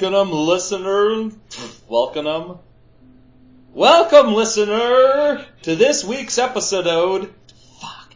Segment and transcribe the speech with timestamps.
[0.00, 1.30] Welcome, listener.
[1.86, 2.58] Welcome.
[3.74, 7.34] Welcome, listener, to this week's episode.
[7.82, 8.14] Fuck.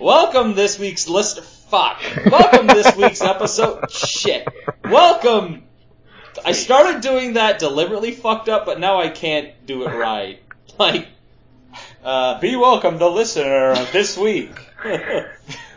[0.00, 1.44] Welcome this week's list.
[1.44, 2.02] Fuck.
[2.28, 3.88] Welcome this week's episode.
[3.88, 4.48] Shit.
[4.82, 5.62] Welcome.
[6.44, 10.42] I started doing that deliberately fucked up, but now I can't do it right.
[10.76, 11.06] Like,
[12.02, 14.50] uh, Be welcome, the listener of this week.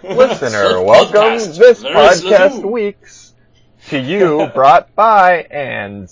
[0.01, 1.57] Listener, welcome Podcast.
[1.59, 3.18] this There's podcast weeks
[3.89, 6.11] to you brought by and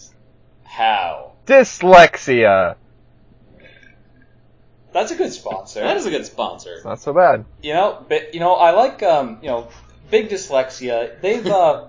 [0.64, 1.34] How?
[1.46, 2.76] dyslexia.
[4.94, 5.82] That's a good sponsor.
[5.82, 6.74] that is a good sponsor.
[6.76, 7.46] It's not so bad.
[7.62, 9.68] You know, but you know, I like um, you know,
[10.10, 11.22] big dyslexia.
[11.22, 11.86] They've uh,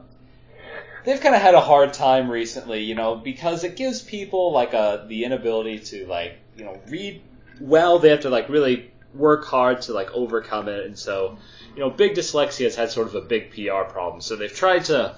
[1.04, 4.74] they've kind of had a hard time recently, you know, because it gives people like
[4.74, 7.22] a the inability to like you know read
[7.60, 7.98] well.
[7.98, 11.38] They have to like really work hard to like overcome it, and so
[11.74, 14.20] you know, big dyslexia has had sort of a big PR problem.
[14.20, 15.16] So they've tried to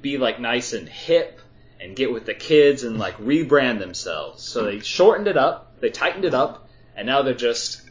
[0.00, 1.40] be like nice and hip
[1.80, 4.42] and get with the kids and like rebrand themselves.
[4.42, 7.82] So they shortened it up, they tightened it up, and now they're just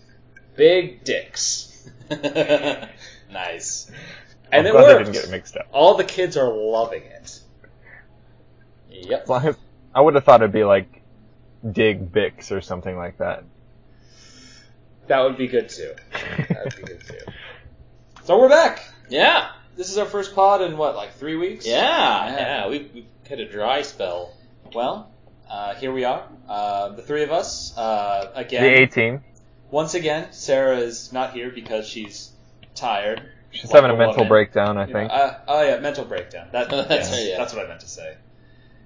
[0.56, 1.72] big dicks.
[3.32, 3.92] nice.
[4.52, 5.06] And I'm it glad they worked.
[5.06, 5.68] didn't get it mixed up.
[5.72, 7.40] All the kids are loving it.
[8.92, 9.24] Yep.
[9.24, 9.58] As long as-
[9.94, 11.02] I would have thought it'd be like
[11.70, 13.44] Dig Bix or something like that.
[15.08, 15.94] That would be good too.
[16.50, 17.20] That would be good too.
[18.26, 18.82] So we're back.
[19.08, 19.52] Yeah.
[19.76, 21.66] This is our first pod in what, like three weeks?
[21.68, 21.76] Yeah.
[21.82, 22.38] Yeah.
[22.38, 22.68] Yeah.
[22.70, 24.34] We've, we've hit a dry spell.
[24.74, 25.12] Well,
[25.50, 27.76] uh, here we are, uh, the three of us.
[27.78, 29.22] Uh, again, The 18.
[29.72, 32.32] once again, Sarah is not here because she's
[32.74, 33.22] tired.
[33.52, 34.28] She's Like having a a mental woman.
[34.30, 35.12] breakdown, I You know, think.
[35.12, 36.48] uh, oh yeah, mental breakdown.
[36.52, 37.38] That, That's yes, yeah.
[37.38, 38.18] that's what I meant to say.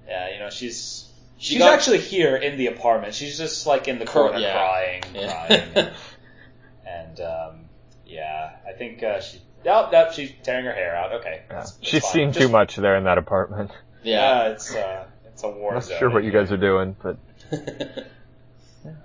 [0.08, 3.14] Yeah, you know, she's She she's got- actually here in the apartment.
[3.16, 4.54] She's just like in the Cor- corner yeah.
[4.54, 5.48] crying, Yeah.
[5.74, 5.88] crying.
[6.86, 7.66] And um,
[8.06, 9.40] yeah, I think uh, she.
[9.66, 11.14] Oh, no, she's tearing her hair out.
[11.14, 11.42] Okay, Yeah.
[11.50, 12.12] that's- that's She's fine.
[12.14, 13.72] seen Just- too much there in that apartment.
[14.04, 14.50] Yeah, yeah.
[14.52, 16.00] it's uh, it's a war I'm not zone.
[16.00, 17.18] sure what you guys are doing, but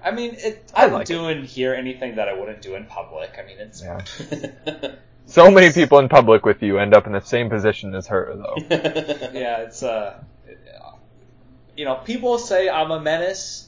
[0.05, 1.13] I mean, it, I I'm like it.
[1.13, 3.33] doing here anything that I wouldn't do in public.
[3.39, 4.93] I mean, it's yeah.
[5.27, 8.35] So many people in public with you end up in the same position as her,
[8.37, 8.57] though.
[8.69, 10.23] yeah, it's uh,
[11.77, 13.67] you know, people say I'm a menace.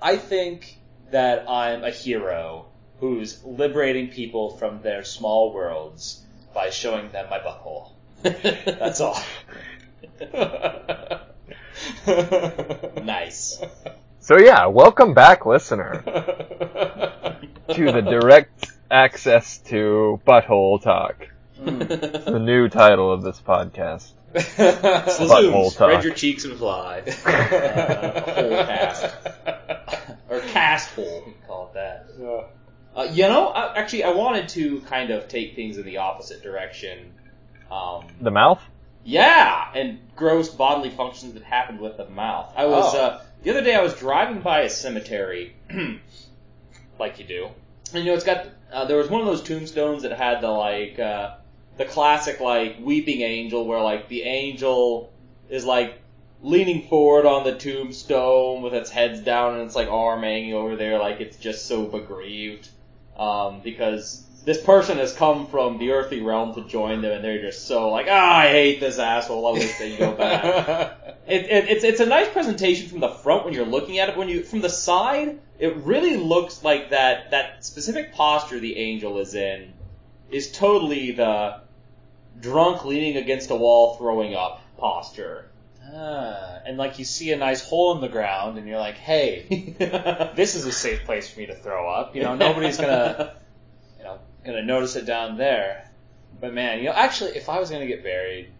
[0.00, 0.78] I think
[1.10, 2.66] that I'm a hero
[3.00, 6.21] who's liberating people from their small worlds
[6.54, 7.90] by showing them my butthole.
[8.22, 9.18] That's all.
[13.02, 13.60] nice.
[14.20, 16.02] So yeah, welcome back, listener,
[17.74, 21.28] to the direct access to butthole talk.
[21.56, 24.10] The new title of this podcast.
[24.34, 26.04] Butthole Spread talk.
[26.04, 27.02] your cheeks and fly.
[27.24, 29.04] Uh, whole cast.
[30.30, 32.48] Or cast hole, we can call it that.
[32.94, 36.42] Uh, you know, I, actually, I wanted to kind of take things in the opposite
[36.42, 37.14] direction.
[37.70, 38.62] Um, The mouth?
[39.04, 42.52] yeah, and gross bodily functions that happened with the mouth.
[42.56, 42.98] I was Oh.
[43.00, 43.74] uh, the other day.
[43.74, 45.54] I was driving by a cemetery,
[46.98, 47.48] like you do,
[47.94, 50.48] and you know, it's got uh, there was one of those tombstones that had the
[50.50, 51.34] like uh,
[51.78, 55.12] the classic like weeping angel, where like the angel
[55.48, 55.98] is like
[56.42, 60.76] leaning forward on the tombstone with its heads down and its like arm hanging over
[60.76, 62.68] there, like it's just so begrieved
[63.16, 67.40] um, because this person has come from the earthly realm to join them, and they're
[67.40, 69.46] just so like, ah, I hate this asshole.
[69.46, 70.98] I wish they'd go back.
[71.24, 74.16] It, it, it's it's a nice presentation from the front when you're looking at it.
[74.16, 79.20] When you from the side, it really looks like that that specific posture the angel
[79.20, 79.72] is in
[80.32, 81.60] is totally the
[82.40, 85.51] drunk leaning against a wall throwing up posture.
[85.94, 89.74] Ah, and like you see a nice hole in the ground, and you're like, "Hey,
[90.36, 93.34] this is a safe place for me to throw up." You know, nobody's gonna,
[93.98, 95.88] you know, gonna notice it down there.
[96.40, 98.50] But man, you know, actually, if I was gonna get buried,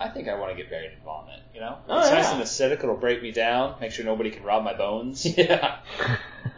[0.00, 1.40] I think I want to get buried in vomit.
[1.54, 2.82] You know, Oh, it's nice and acidic.
[2.82, 3.74] It'll break me down.
[3.80, 5.26] Make sure nobody can rob my bones.
[5.38, 5.78] yeah.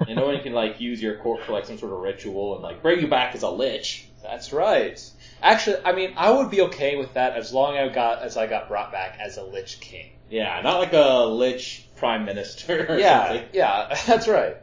[0.06, 2.62] And no one can like use your corpse for like some sort of ritual and
[2.62, 4.06] like bring you back as a lich.
[4.22, 5.02] That's right.
[5.42, 8.37] Actually, I mean, I would be okay with that as long as I got as
[8.37, 10.10] I got brought back as a Lich King.
[10.28, 12.87] Yeah, not like a lich prime minister.
[12.94, 13.48] Or Yeah, something.
[13.52, 14.56] yeah, that's right.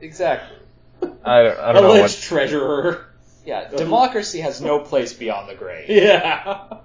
[0.00, 0.56] Exactly.
[1.24, 2.10] I don't, I a don't know lich what.
[2.22, 3.06] treasurer.
[3.44, 5.88] Yeah, democracy has no place beyond the grave.
[5.88, 6.78] Yeah.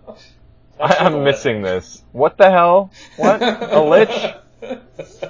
[0.79, 2.03] I, I'm missing this.
[2.11, 2.91] What the hell?
[3.17, 3.41] What?
[3.41, 4.35] A lich?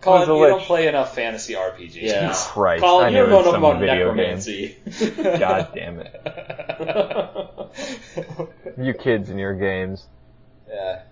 [0.00, 1.94] Colin, Who's a you don't play enough fantasy RPGs.
[2.02, 2.32] Yeah.
[2.36, 4.16] Christ, Colin, I you knew don't it was know some about video game.
[4.16, 4.76] necromancy.
[5.38, 6.10] God damn it.
[8.78, 10.06] You kids and your games.
[10.68, 11.02] yeah.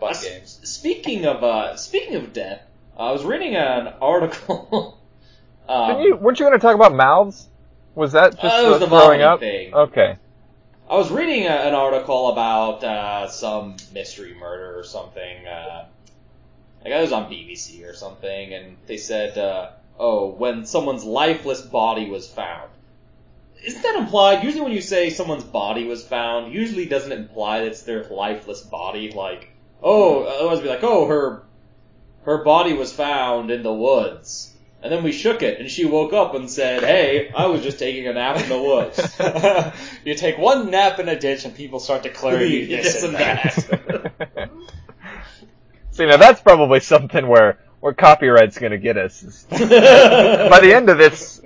[0.00, 0.60] Butt S- games.
[0.64, 2.62] Speaking of uh, speaking of death,
[2.96, 4.98] I was reading an article.
[5.68, 7.48] um, Didn't you, weren't you going to talk about mouths?
[7.94, 9.40] Was that just Uh, it was the the throwing vomiting up?
[9.40, 9.74] thing.
[9.74, 10.16] Okay.
[10.88, 15.46] I was reading a, an article about uh, some mystery murder or something.
[15.46, 15.86] Uh,
[16.84, 21.62] like I was on BBC or something, and they said, uh, "Oh, when someone's lifeless
[21.62, 22.70] body was found."
[23.64, 24.42] Isn't that implied?
[24.42, 28.04] Usually, when you say someone's body was found, usually doesn't it imply that it's their
[28.04, 29.12] lifeless body.
[29.12, 29.50] Like,
[29.82, 31.44] oh, otherwise be like, oh, her
[32.24, 34.48] her body was found in the woods.
[34.82, 37.78] And then we shook it, and she woke up and said, "Hey, I was just
[37.78, 38.98] taking a nap in the woods."
[40.04, 43.14] you take one nap in a ditch, and people start declaring you this, This and
[43.14, 44.50] that.
[45.92, 45.96] that.
[45.96, 49.44] See, now that's probably something where where copyright's going to get us.
[49.50, 51.40] By the end of this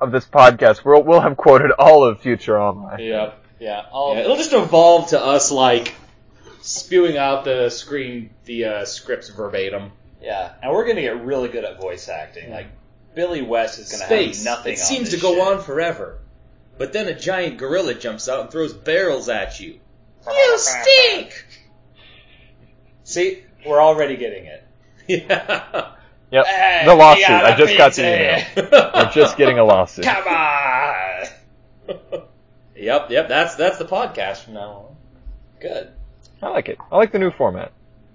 [0.00, 2.98] of this podcast, we'll we'll have quoted all of Futurama.
[2.98, 3.42] yep.
[3.58, 5.94] yeah, all Yeah, it'll just evolve to us like
[6.60, 9.92] spewing out the screen, the uh, scripts verbatim.
[10.20, 12.50] Yeah, and we're gonna get really good at voice acting.
[12.50, 12.66] Like
[13.14, 14.44] Billy West is gonna Space.
[14.44, 14.72] have nothing.
[14.74, 15.46] it on seems this to go shit.
[15.46, 16.18] on forever,
[16.78, 19.78] but then a giant gorilla jumps out and throws barrels at you.
[20.26, 21.46] You stink.
[23.04, 24.62] See, we're already getting it.
[25.08, 25.92] Yeah.
[26.32, 27.28] Yep, Hey, the lawsuit.
[27.30, 28.90] I just got the email.
[28.94, 30.04] We're just getting a lawsuit.
[30.04, 31.26] Come on.
[32.76, 33.28] yep, yep.
[33.28, 34.96] That's that's the podcast from now on.
[35.60, 35.92] Good.
[36.42, 36.78] I like it.
[36.90, 37.70] I like the new format.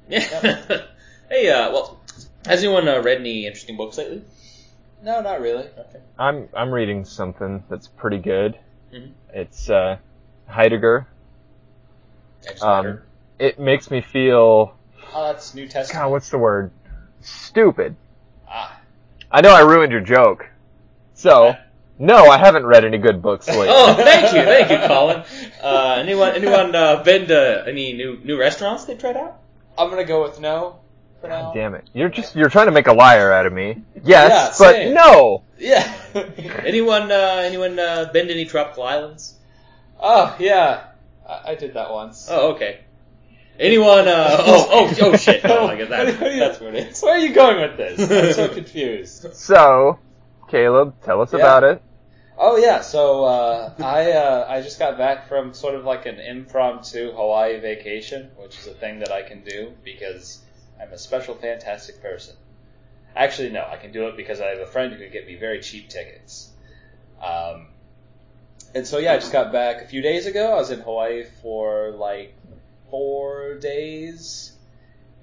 [0.10, 0.26] Yeah.
[1.30, 2.02] hey, uh, well,
[2.46, 4.24] has anyone uh, read any interesting books lately?
[5.02, 5.64] No, not really.
[5.64, 6.00] Okay.
[6.20, 8.60] I'm I'm reading something that's pretty good.
[8.94, 9.12] Mhm.
[9.34, 9.98] It's uh,
[10.48, 11.08] Heidegger.
[12.62, 13.04] Um, letter.
[13.40, 14.76] it makes me feel
[15.14, 16.04] Oh, that's New Testament.
[16.04, 16.72] God, what's the word?
[17.22, 17.96] Stupid.
[18.48, 18.80] Ah,
[19.32, 20.50] I know I ruined your joke.
[21.14, 21.56] So,
[22.00, 23.68] no, I haven't read any good books lately.
[23.70, 25.24] Oh, thank you, thank you, Colin.
[25.62, 29.40] Uh, anyone, anyone uh, been to any new new restaurants they tried out?
[29.78, 30.80] I'm gonna go with no
[31.22, 31.42] for now.
[31.44, 31.88] God damn it.
[31.94, 33.82] You're just you're trying to make a liar out of me.
[34.04, 35.44] Yes, Yeah, but no.
[35.60, 35.94] Yeah.
[36.66, 39.36] Anyone, uh, anyone uh, been to any tropical islands?
[40.00, 40.88] oh yeah,
[41.30, 42.28] I, I did that once.
[42.30, 42.80] Oh, okay.
[43.60, 44.08] Anyone?
[44.08, 45.44] Uh, oh, oh, oh, shit!
[45.44, 47.02] No, I guess that, What are you- that's what it is.
[47.02, 48.00] Where are you going with this?
[48.00, 49.34] I'm so confused.
[49.36, 50.00] So,
[50.50, 51.40] Caleb, tell us Yeah.
[51.40, 51.82] about it.
[52.44, 56.20] Oh yeah, so uh, I uh, I just got back from sort of like an
[56.20, 60.40] impromptu Hawaii vacation, which is a thing that I can do because
[60.82, 62.36] I'm a special, fantastic person.
[63.16, 65.36] Actually, no, I can do it because I have a friend who could get me
[65.36, 66.50] very cheap tickets.
[67.24, 67.68] Um,
[68.74, 70.52] and so yeah, I just got back a few days ago.
[70.54, 72.34] I was in Hawaii for like
[72.92, 74.52] four days,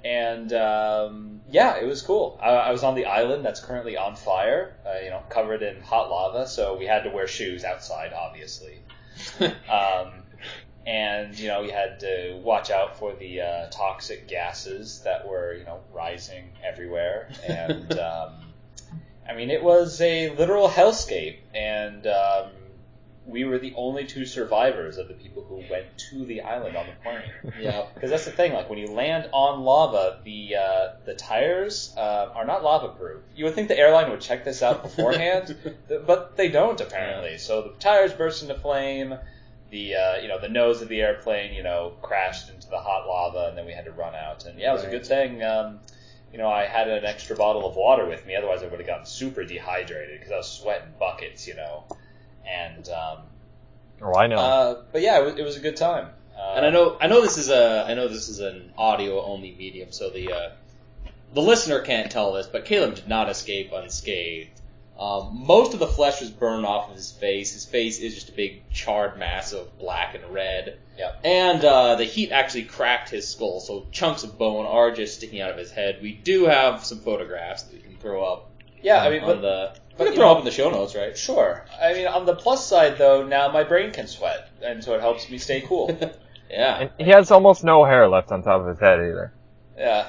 [0.04, 2.38] and um, yeah, it was cool.
[2.42, 5.80] I, I was on the island that's currently on fire, uh, you know, covered in
[5.82, 6.48] hot lava.
[6.48, 8.80] So we had to wear shoes outside, obviously.
[9.68, 10.22] Um,
[10.86, 15.54] and you know, we had to watch out for the uh, toxic gases that were,
[15.54, 17.28] you know, rising everywhere.
[17.46, 18.32] And um,
[19.28, 22.50] I mean, it was a literal hellscape, and um,
[23.28, 26.86] we were the only two survivors of the people who went to the island on
[26.86, 27.52] the plane.
[27.60, 27.86] Yeah.
[27.94, 32.30] Because that's the thing, like when you land on lava, the uh, the tires uh,
[32.34, 33.22] are not lava proof.
[33.34, 35.56] You would think the airline would check this out beforehand,
[36.06, 37.38] but they don't apparently.
[37.38, 39.14] So the tires burst into flame.
[39.70, 43.06] The uh, you know the nose of the airplane you know crashed into the hot
[43.06, 44.46] lava, and then we had to run out.
[44.46, 45.42] And yeah, it was a good thing.
[45.42, 45.80] Um,
[46.32, 48.36] you know, I had an extra bottle of water with me.
[48.36, 51.46] Otherwise, I would have gotten super dehydrated because I was sweating buckets.
[51.48, 51.84] You know,
[52.50, 53.18] and um,
[54.00, 54.36] Oh, I know.
[54.36, 56.08] uh, but yeah, it was, it was a good time.
[56.38, 59.22] Uh, And I know, I know this is a, I know this is an audio
[59.24, 60.50] only medium, so the uh,
[61.34, 64.50] the listener can't tell this, but Caleb did not escape unscathed.
[64.98, 67.52] Um, most of the flesh was burned off of his face.
[67.52, 70.78] His face is just a big charred mass of black and red.
[70.98, 71.20] Yep.
[71.22, 75.40] And uh, the heat actually cracked his skull, so chunks of bone are just sticking
[75.40, 75.98] out of his head.
[76.02, 78.47] We do have some photographs that we can throw up.
[78.82, 80.94] Yeah, I mean, but the but, we can throw know- up in the show notes,
[80.94, 81.16] right?
[81.16, 81.64] Sure.
[81.80, 85.00] I mean, on the plus side, though, now my brain can sweat, and so it
[85.00, 85.96] helps me stay cool.
[86.50, 86.78] yeah.
[86.82, 89.32] and he has almost no hair left on top of his head either.
[89.76, 90.06] yeah.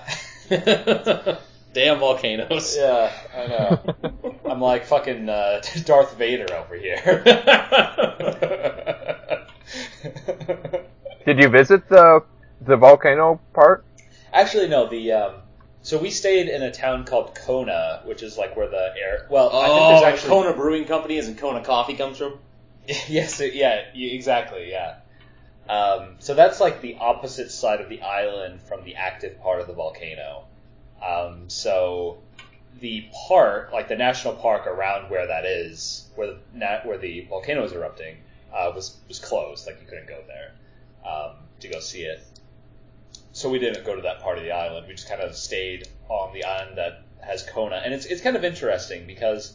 [1.72, 2.76] Damn volcanoes.
[2.76, 4.40] Yeah, I know.
[4.50, 7.24] I'm like fucking uh, Darth Vader over here.
[11.26, 12.24] Did you visit the
[12.62, 13.86] the volcano part?
[14.34, 14.88] Actually, no.
[14.88, 15.34] The um,
[15.82, 19.28] so we stayed in a town called Kona, which is like where the air.
[19.30, 22.40] Well, I think Oh, there's actually Kona Brewing Company is and Kona Coffee comes from.
[23.08, 24.96] yes, it- yeah, y- exactly, yeah.
[25.70, 29.68] Um, so that's like the opposite side of the island from the active part of
[29.68, 30.46] the volcano.
[31.06, 32.18] Um, so
[32.82, 37.26] the park, like the national park around where that is, where the na- where the
[37.30, 38.18] volcano is erupting,
[38.54, 39.68] uh, was was closed.
[39.68, 40.52] Like you couldn't go there
[41.10, 42.20] um, to go see it.
[43.40, 44.86] So we didn't go to that part of the island.
[44.86, 48.36] We just kind of stayed on the island that has Kona, and it's it's kind
[48.36, 49.54] of interesting because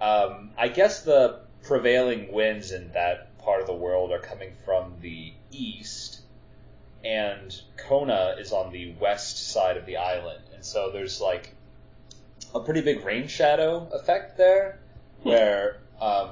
[0.00, 4.94] um, I guess the prevailing winds in that part of the world are coming from
[5.00, 6.20] the east,
[7.04, 11.52] and Kona is on the west side of the island, and so there's like
[12.54, 14.78] a pretty big rain shadow effect there,
[15.24, 16.28] where um,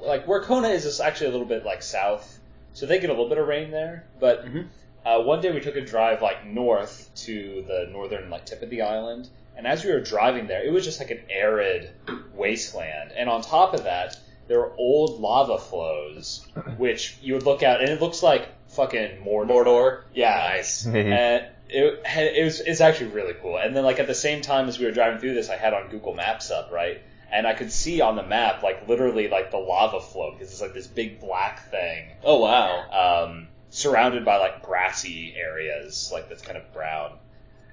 [0.00, 2.40] like where Kona is is actually a little bit like south,
[2.72, 4.04] so they get a little bit of rain there.
[4.18, 4.66] But Mhm.
[5.08, 8.70] Uh, one day we took a drive like north to the northern like tip of
[8.70, 11.90] the island, and as we were driving there, it was just like an arid
[12.34, 16.46] wasteland, and on top of that, there were old lava flows,
[16.76, 19.48] which you would look at, and it looks like fucking Mordor.
[19.48, 20.02] Mordor.
[20.14, 20.86] Yeah, Nice.
[20.86, 23.58] and it had, it was it's actually really cool.
[23.58, 25.74] And then like at the same time as we were driving through this, I had
[25.74, 27.00] on Google Maps up right,
[27.30, 30.60] and I could see on the map like literally like the lava flow because it's
[30.60, 33.24] like this big black thing Oh wow.
[33.26, 37.12] um, surrounded by like grassy areas like that's kind of brown.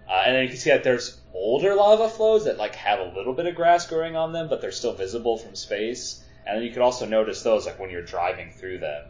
[0.07, 3.15] Uh, and then you can see that there's older lava flows that like have a
[3.15, 6.23] little bit of grass growing on them, but they're still visible from space.
[6.45, 9.05] And then you can also notice those like when you're driving through them.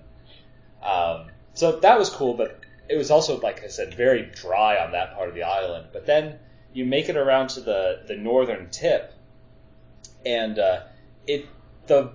[0.82, 4.92] Um, so that was cool, but it was also like I said, very dry on
[4.92, 5.88] that part of the island.
[5.92, 6.40] But then
[6.74, 9.14] you make it around to the the northern tip,
[10.26, 10.84] and uh,
[11.28, 11.48] it
[11.88, 12.12] the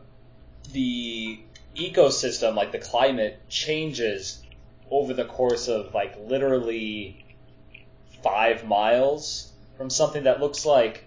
[0.72, 1.40] the
[1.76, 4.42] ecosystem, like the climate, changes
[4.90, 7.24] over the course of like literally
[8.22, 11.04] five miles from something that looks like,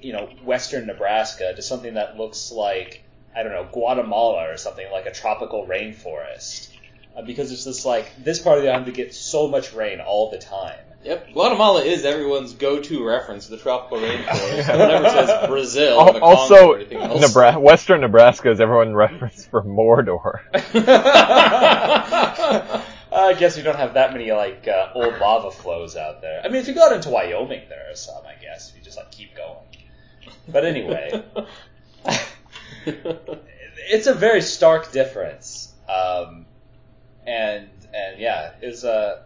[0.00, 3.02] you know, western Nebraska to something that looks like,
[3.36, 6.70] I don't know, Guatemala or something like a tropical rainforest.
[7.16, 10.30] Uh, because it's just like, this part of the island gets so much rain all
[10.30, 10.78] the time.
[11.04, 11.32] Yep.
[11.32, 14.68] Guatemala is everyone's go-to reference to the tropical rainforest.
[14.68, 17.34] No one ever says Brazil or Al- the also, or else.
[17.34, 20.40] Nebra- Western Nebraska is everyone reference for Mordor.
[23.12, 26.40] I guess we don't have that many like uh, old lava flows out there.
[26.44, 28.24] I mean, if you go out into Wyoming, there are some.
[28.26, 29.58] I guess if you just like keep going.
[30.48, 31.22] But anyway,
[32.86, 35.72] it's a very stark difference.
[35.88, 36.46] Um,
[37.26, 39.22] and and yeah, it's uh,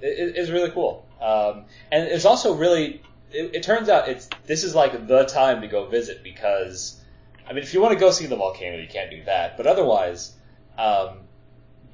[0.00, 1.06] it, it's really cool.
[1.20, 5.62] Um, and it's also really, it, it turns out it's this is like the time
[5.62, 7.00] to go visit because,
[7.48, 9.56] I mean, if you want to go see the volcano, you can't do that.
[9.56, 10.34] But otherwise,
[10.76, 11.20] um,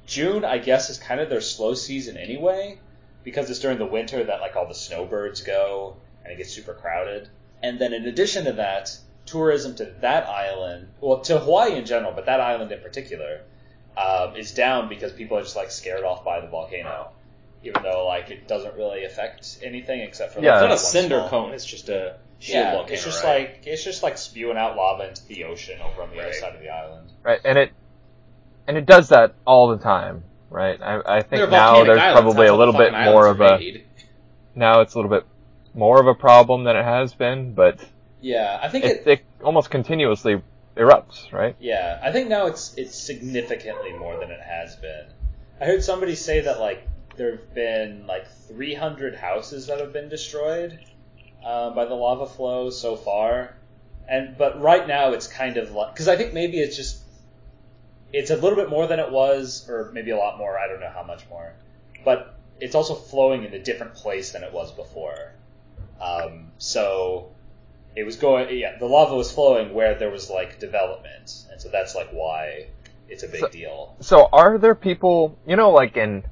[0.05, 2.79] June, I guess, is kind of their slow season anyway,
[3.23, 6.73] because it's during the winter that like all the snowbirds go and it gets super
[6.73, 7.29] crowded.
[7.63, 12.11] And then in addition to that, tourism to that island, well, to Hawaii in general,
[12.11, 13.41] but that island in particular,
[13.95, 17.11] um, is down because people are just like scared off by the volcano,
[17.63, 20.55] even though like it doesn't really affect anything except for like, Yeah.
[20.55, 21.53] It's not a cinder small- cone.
[21.53, 22.93] It's just a Yeah, volcano.
[22.93, 23.49] it's just right?
[23.51, 26.55] like it's just like spewing out lava into the ocean over on the other side
[26.55, 27.11] of the island.
[27.21, 27.39] right?
[27.45, 27.71] And it
[28.71, 30.81] and it does that all the time, right?
[30.81, 33.83] I, I think now there's islands, probably that's a little bit more of a made.
[34.55, 35.25] now it's a little bit
[35.73, 37.81] more of a problem than it has been, but
[38.21, 39.07] Yeah, I think it, it.
[39.07, 40.41] it almost continuously
[40.77, 41.57] erupts, right?
[41.59, 45.07] Yeah, I think now it's it's significantly more than it has been.
[45.59, 46.87] I heard somebody say that like
[47.17, 50.79] there have been like 300 houses that have been destroyed
[51.45, 53.53] um, by the lava flow so far,
[54.07, 57.00] and but right now it's kind of like because I think maybe it's just
[58.13, 60.57] it's a little bit more than it was, or maybe a lot more.
[60.57, 61.53] I don't know how much more,
[62.03, 65.33] but it's also flowing in a different place than it was before.
[65.99, 67.31] Um, so
[67.95, 71.69] it was going, yeah, the lava was flowing where there was like development, and so
[71.69, 72.67] that's like why
[73.09, 73.95] it's a big So- deal.
[73.99, 76.23] So are there people, you know, like in,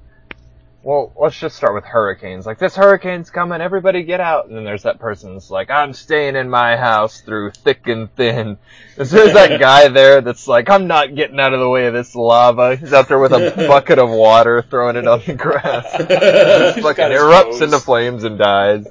[0.81, 2.45] well, let's just start with hurricanes.
[2.45, 4.48] Like this hurricane's coming, everybody get out.
[4.48, 8.57] And then there's that person's like, I'm staying in my house through thick and thin.
[8.95, 11.93] There's there's that guy there that's like, I'm not getting out of the way of
[11.93, 12.77] this lava.
[12.77, 15.91] He's out there with a bucket of water, throwing it on the grass.
[16.75, 17.62] He's Fucking erupts hose.
[17.62, 18.88] into flames and dies.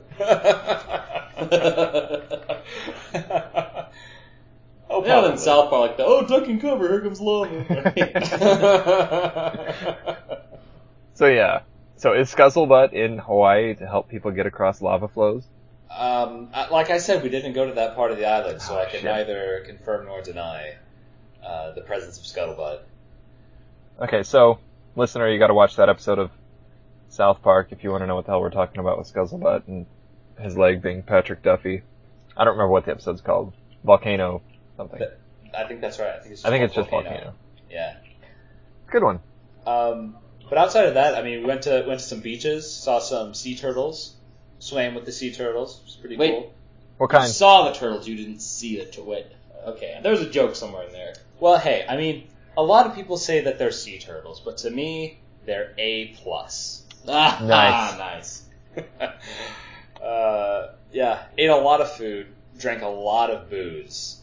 [4.91, 5.31] oh, Yeah, probably.
[5.31, 7.65] then South Park like the oh duck and cover, here comes lava.
[11.15, 11.61] So yeah.
[11.99, 15.45] So is Scuzzlebutt in Hawaii to help people get across lava flows?
[15.91, 18.81] Um, like I said, we didn't go to that part of the island, so Oh,
[18.81, 19.05] I can shit.
[19.05, 20.75] neither confirm nor deny
[21.45, 22.81] uh, the presence of Scuzzlebutt.
[24.01, 24.59] Okay, so
[24.97, 26.31] listener, you got to watch that episode of
[27.09, 29.67] South Park if you want to know what the hell we're talking about with Scuzzlebutt
[29.67, 29.87] and
[30.39, 31.83] his leg being Patrick Duffy.
[32.37, 33.53] I don't remember what the episode's called.
[33.85, 34.43] Volcano
[34.77, 34.99] something.
[35.01, 35.19] That-
[35.57, 36.11] I think that's right.
[36.11, 36.43] I think it's.
[36.43, 37.33] Just I think it's just Volcano.
[37.71, 37.97] Yeah.
[38.91, 39.19] Good one.
[39.67, 40.17] Um,
[40.49, 43.35] but outside of that, I mean, we went to went to some beaches, saw some
[43.35, 44.15] sea turtles,
[44.59, 46.31] swam with the sea turtles, which was pretty Wait.
[46.33, 46.53] cool.
[46.99, 47.31] What You kind?
[47.31, 49.27] saw the turtles, you didn't see the tur- Wait,
[49.67, 49.99] okay.
[50.03, 51.15] There was a joke somewhere in there.
[51.41, 52.27] Well, hey, I mean,
[52.57, 56.83] a lot of people say that they're sea turtles, but to me, they're A plus.
[57.07, 58.43] Ah, Nice.
[58.99, 59.13] nice.
[60.03, 62.27] uh, yeah, ate a lot of food,
[62.59, 64.21] drank a lot of booze,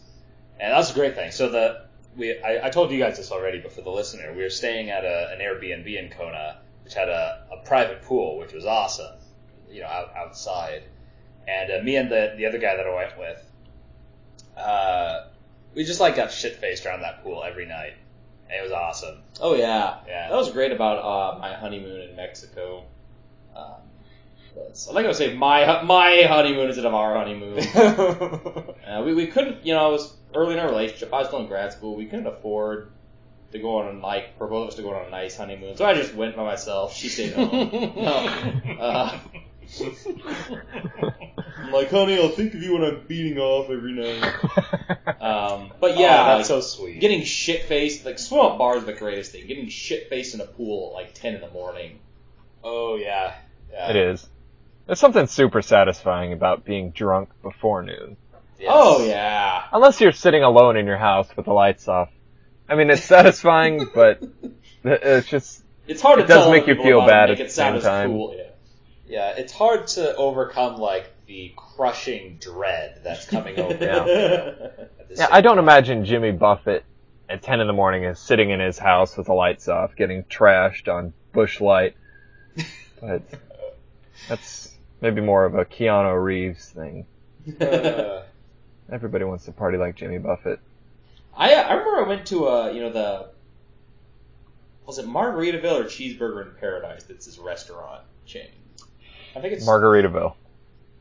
[0.59, 1.31] and that's a great thing.
[1.31, 1.84] So the
[2.17, 4.89] we I, I told you guys this already, but for the listener, we were staying
[4.89, 9.15] at a, an Airbnb in Kona, which had a, a private pool, which was awesome.
[9.69, 10.83] You know, out, outside,
[11.47, 13.45] and uh, me and the the other guy that I went with,
[14.57, 15.27] uh,
[15.73, 17.93] we just like got shit faced around that pool every night.
[18.49, 19.17] And it was awesome.
[19.41, 20.29] Oh yeah, Yeah.
[20.29, 22.83] That was great about uh, my honeymoon in Mexico.
[23.55, 23.63] Um,
[24.55, 27.59] was- I think I would say my my honeymoon instead of our honeymoon.
[28.85, 31.13] Uh, we, we couldn't, you know, I was early in our relationship.
[31.13, 31.95] I was still in grad school.
[31.95, 32.91] We couldn't afford
[33.51, 35.77] to go on like for both of us to go on a nice honeymoon.
[35.77, 36.95] So I just went by myself.
[36.95, 37.49] She stayed home.
[37.95, 38.77] no.
[38.79, 39.19] Uh,
[41.57, 45.21] I'm like, honey, I'll think of you when I'm beating off every night.
[45.21, 46.99] Um, but yeah, Oh, like, that's so sweet.
[46.99, 49.47] getting shit faced, like swim up bars is the greatest thing.
[49.47, 51.99] Getting shit faced in a pool at like 10 in the morning.
[52.63, 53.33] oh yeah,
[53.71, 53.89] yeah.
[53.89, 54.27] It is.
[54.85, 58.17] There's something super satisfying about being drunk before noon.
[58.59, 58.71] Yes.
[58.73, 59.63] Oh yeah.
[59.71, 62.09] Unless you're sitting alone in your house with the lights off.
[62.69, 64.23] I mean, it's satisfying, but
[64.83, 67.81] it's just It's hard It to does tell make you feel bad at the same
[67.81, 68.11] time.
[68.11, 68.35] Cool.
[68.37, 68.43] Yeah.
[69.07, 73.75] Yeah, it's hard to overcome like the crushing dread that's coming over.
[73.79, 74.85] Yeah.
[75.09, 75.65] you Yeah, I don't time.
[75.65, 76.83] imagine Jimmy Buffett
[77.29, 80.23] at 10 in the morning is sitting in his house with the lights off, getting
[80.23, 81.95] trashed on Busch Light.
[83.01, 83.21] But
[84.29, 87.05] that's maybe more of a Keanu Reeves thing.
[87.61, 88.23] Uh,
[88.91, 90.59] Everybody wants to party like Jimmy Buffett.
[91.35, 93.29] I I remember I went to uh you know the
[94.85, 97.03] was it Margaritaville or Cheeseburger in Paradise?
[97.03, 98.49] That's his restaurant chain.
[99.35, 100.35] I think it's Margaritaville.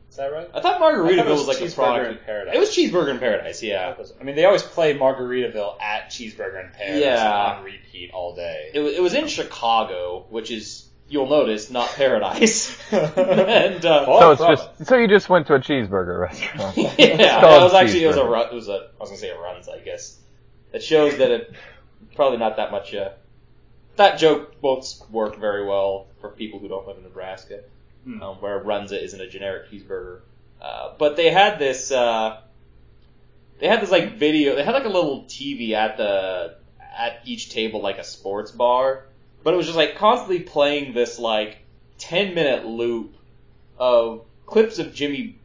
[0.09, 0.49] Is that right?
[0.53, 2.11] I thought I Margaritaville thought was, was like a product.
[2.19, 2.55] in Paradise.
[2.55, 3.61] It was Cheeseburger in Paradise.
[3.61, 3.95] Yeah.
[4.19, 7.55] I mean, they always play Margaritaville at Cheeseburger in Paradise Yeah.
[7.57, 8.71] on repeat all day.
[8.73, 12.77] It was, it was in Chicago, which is you'll notice not Paradise.
[12.91, 16.77] and uh, so it's just so you just went to a cheeseburger restaurant.
[16.77, 19.17] yeah, It's that was actually it was a run, it was a I was gonna
[19.17, 20.17] say it runs I guess.
[20.73, 21.53] It shows that it
[22.15, 22.93] probably not that much.
[22.93, 23.11] Uh,
[23.95, 27.61] that joke won't work very well for people who don't live in Nebraska,
[28.03, 28.21] Hmm.
[28.21, 30.19] um, where Runza isn't a generic cheeseburger.
[30.61, 31.91] Uh, but they had this.
[31.91, 32.41] Uh,
[33.59, 34.55] they had this like video.
[34.55, 36.57] They had like a little TV at the
[36.97, 39.05] at each table, like a sports bar.
[39.45, 41.59] But it was just like constantly playing this like
[41.99, 43.15] ten minute loop
[43.77, 45.37] of clips of Jimmy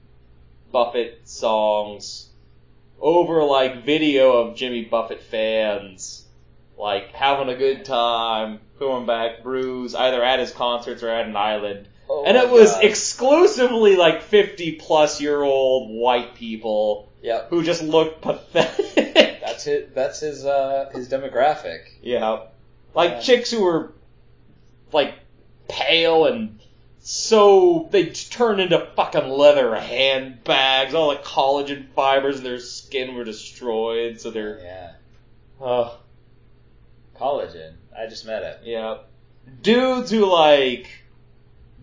[0.72, 2.28] Buffett songs
[3.00, 6.24] over like video of Jimmy Buffett fans
[6.78, 11.36] like having a good time, throwing back brews either at his concerts or at an
[11.36, 11.86] island.
[12.08, 12.84] Oh and it was God.
[12.84, 17.50] exclusively like 50 plus year old white people Yep.
[17.50, 19.04] who just looked pathetic.
[19.42, 19.90] That's his.
[19.94, 20.46] That's his.
[20.46, 21.80] Uh, his demographic.
[22.00, 22.44] yeah.
[22.94, 23.20] Like Yeah.
[23.20, 23.92] chicks who were
[24.92, 25.14] like
[25.68, 26.58] pale and
[27.02, 30.92] so they turned into fucking leather handbags.
[30.94, 34.90] All the collagen fibers in their skin were destroyed, so they're Yeah.
[35.64, 35.90] uh,
[37.18, 37.74] Collagen.
[37.96, 38.60] I just met it.
[38.64, 38.98] yeah.
[39.62, 40.86] Dudes who like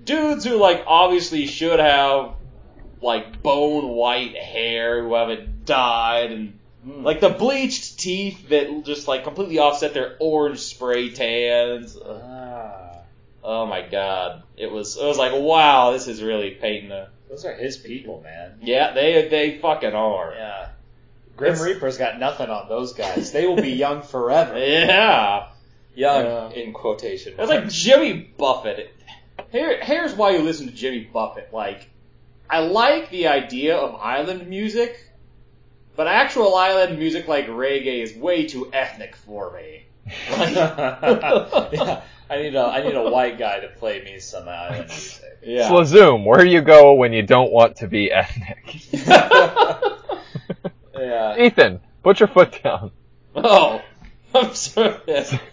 [0.04, 2.32] dudes who like obviously should have
[3.02, 7.04] like bone white hair who haven't dyed and Hmm.
[7.04, 11.98] like the bleached teeth that just like completely offset their orange spray tans.
[12.06, 12.84] Ah,
[13.44, 14.44] Oh my god.
[14.58, 18.22] It was it was like wow, this is really painting a those are his people,
[18.22, 18.60] man.
[18.62, 20.34] Yeah, they they fucking are.
[20.34, 20.70] Yeah.
[21.36, 23.32] Grim It's- Reaper's got nothing on those guys.
[23.32, 24.58] They will be young forever.
[24.58, 25.48] Yeah.
[25.96, 27.34] Young in quotation.
[27.38, 27.70] It's like.
[27.70, 28.94] Jimmy Buffett.
[29.52, 31.50] Here, here's why you listen to Jimmy Buffett.
[31.54, 31.90] Like,
[32.50, 35.07] I like the idea of island music,
[35.98, 39.84] but actual island music like reggae is way too ethnic for me.
[40.32, 44.88] Like, yeah, I need a I need a white guy to play me some island
[44.88, 45.40] music.
[45.44, 45.70] yeah.
[45.70, 48.76] Slazoom, where do you go when you don't want to be ethnic?
[51.00, 51.38] Yeah.
[51.38, 52.92] Ethan, put your foot down.
[53.36, 53.82] oh,
[54.34, 54.96] I'm sorry.
[55.08, 55.36] Yes.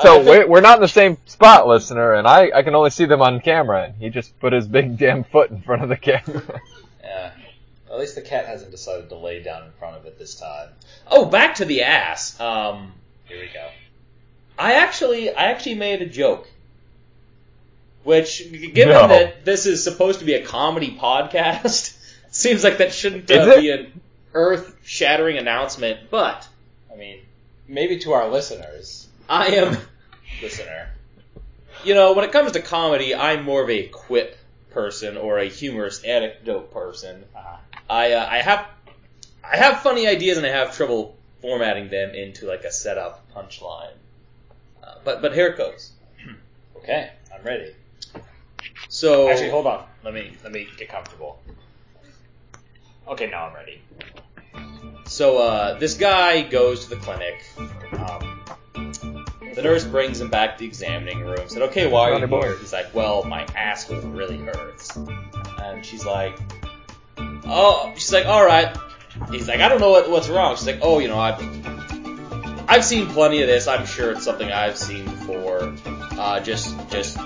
[0.00, 2.90] So think- we're, we're not in the same spot, listener, and I, I can only
[2.90, 3.82] see them on camera.
[3.86, 6.60] And he just put his big damn foot in front of the camera.
[7.02, 7.32] Yeah.
[7.90, 10.68] At least the cat hasn't decided to lay down in front of it this time.
[11.10, 12.38] Oh, back to the ass.
[12.38, 12.92] Um,
[13.26, 13.68] Here we go.
[14.58, 16.46] I actually, I actually made a joke.
[18.04, 19.08] Which, given No.
[19.08, 21.96] that this is supposed to be a comedy podcast,
[22.30, 23.60] seems like that shouldn't uh, it?
[23.60, 24.00] be an
[24.34, 26.10] earth-shattering announcement.
[26.10, 26.46] But
[26.92, 27.20] I mean,
[27.66, 29.76] maybe to our listeners, I am,
[30.42, 30.88] listener.
[31.84, 34.36] you know, when it comes to comedy, I'm more of a quip
[34.70, 37.24] person or a humorous anecdote person.
[37.36, 37.56] Uh,
[37.88, 38.66] I, uh, I have,
[39.44, 43.92] I have funny ideas and I have trouble formatting them into like a setup punchline.
[44.82, 45.92] Uh, but but here it goes.
[46.76, 47.74] okay, I'm ready.
[48.88, 49.84] So Actually, hold on.
[50.04, 51.40] Let me let me get comfortable.
[53.06, 53.80] Okay, now I'm ready.
[55.06, 57.42] So uh, this guy goes to the clinic.
[57.98, 58.44] Um,
[59.54, 61.48] the nurse brings him back to the examining room.
[61.48, 66.04] Said, "Okay, why are you here?" He's like, "Well, my asshole really hurts." And she's
[66.04, 66.38] like,
[67.48, 68.76] "Oh," she's like, "All right."
[69.30, 71.40] He's like, "I don't know what, what's wrong." She's like, "Oh, you know, I've
[72.68, 73.66] I've seen plenty of this.
[73.66, 75.74] I'm sure it's something I've seen before.
[75.86, 77.18] Uh, just just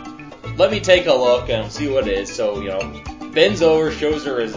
[0.57, 3.91] let me take a look and see what it is." So you know, bends over,
[3.91, 4.55] shows her his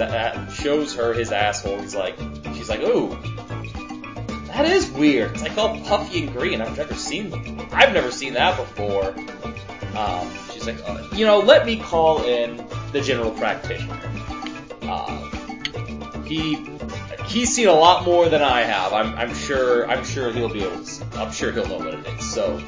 [0.55, 1.79] shows her his asshole.
[1.79, 2.17] He's like,
[2.55, 3.17] she's like, "Ooh."
[4.47, 5.31] That is weird.
[5.31, 6.61] It's like all puffy and green.
[6.61, 7.33] I've never seen
[7.73, 9.13] I've never seen that before.
[9.97, 13.99] Um, she's like, uh, you know, let me call in the general practitioner.
[14.83, 15.29] Uh,
[16.25, 16.67] he
[17.27, 18.93] he's seen a lot more than I have.
[18.93, 20.83] I'm, I'm sure I'm sure he'll be able.
[20.83, 22.33] To, I'm sure he'll know what it is.
[22.33, 22.61] So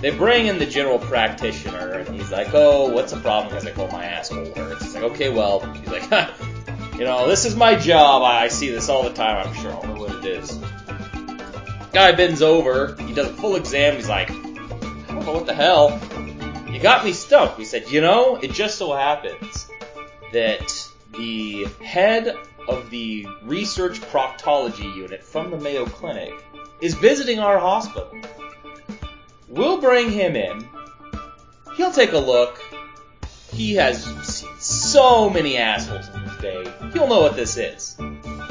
[0.00, 3.76] they bring in the general practitioner, and he's like, "Oh, what's the problem?" He's like,
[3.76, 6.10] "Well, my asshole hurts." He's like, "Okay, well," he's like,
[6.98, 8.22] "You know, this is my job.
[8.22, 9.46] I, I see this all the time.
[9.46, 10.58] I'm sure I'll know what it is."
[11.92, 12.94] Guy bends over.
[13.02, 13.96] He does a full exam.
[13.96, 16.00] He's like, "I don't know what the hell."
[16.70, 17.58] You got me stumped.
[17.58, 19.68] He said, "You know, it just so happens
[20.32, 22.36] that the head
[22.68, 26.32] of the research proctology unit from the Mayo Clinic
[26.80, 28.10] is visiting our hospital.
[29.48, 30.68] We'll bring him in.
[31.76, 32.60] He'll take a look.
[33.52, 36.72] He has seen so many assholes in his day.
[36.92, 37.96] He'll know what this is.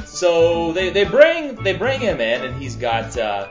[0.05, 3.47] So they, they bring they bring him in, and he's got uh,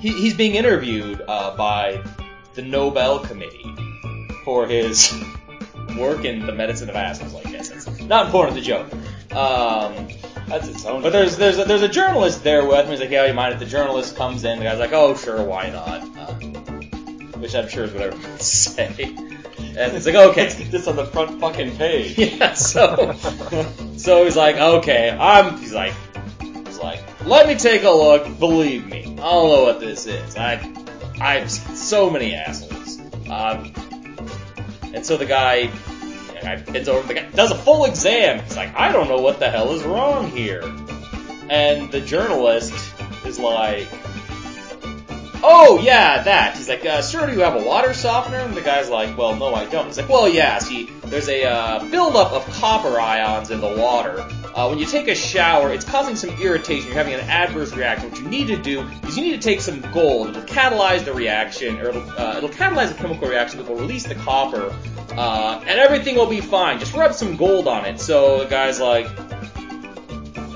[0.00, 2.04] he, he's being interviewed uh, by
[2.54, 3.74] the Nobel Committee
[4.44, 5.12] for his
[5.98, 7.34] work in the medicine of assholes.
[7.34, 7.70] I guess
[8.12, 8.56] not important.
[8.56, 8.92] The joke.
[9.32, 10.08] Um,
[10.46, 11.00] That's its own.
[11.02, 12.90] but there's there's a, there's a journalist there with him.
[12.90, 14.58] He's like, yeah, you mind if the journalist comes in?
[14.58, 16.02] The guy's like, oh, sure, why not?
[16.16, 16.34] Uh,
[17.38, 19.14] which I'm sure is what everyone would say.
[19.74, 22.18] And it's like, okay, Let's get this on the front fucking page.
[22.38, 22.52] yeah.
[22.52, 23.14] So
[23.96, 25.56] so he's like, okay, I'm.
[25.58, 25.94] He's like,
[26.42, 28.38] he's like, let me take a look.
[28.38, 29.16] Believe me, I don't
[29.48, 30.36] know what this is.
[30.36, 30.70] I
[31.18, 32.98] I've seen so many assholes.
[33.30, 33.72] Um,
[34.92, 35.70] and so the guy.
[36.42, 38.42] The guy bends over, the guy does a full exam.
[38.42, 40.62] He's like, I don't know what the hell is wrong here.
[41.48, 42.74] And the journalist
[43.24, 43.88] is like,
[45.44, 46.56] Oh yeah, that.
[46.56, 48.38] He's like, uh, sir, do you have a water softener?
[48.38, 49.86] And the guy's like, well, no, I don't.
[49.86, 50.58] He's like, well, yeah.
[50.60, 54.20] See, there's a uh, buildup of copper ions in the water.
[54.54, 56.86] Uh, when you take a shower, it's causing some irritation.
[56.86, 58.10] You're having an adverse reaction.
[58.10, 60.28] What you need to do is you need to take some gold.
[60.28, 64.04] It'll catalyze the reaction, or it'll, uh, it'll catalyze a chemical reaction that will release
[64.04, 64.72] the copper,
[65.18, 66.78] uh, and everything will be fine.
[66.78, 68.00] Just rub some gold on it.
[68.00, 69.06] So the guy's like,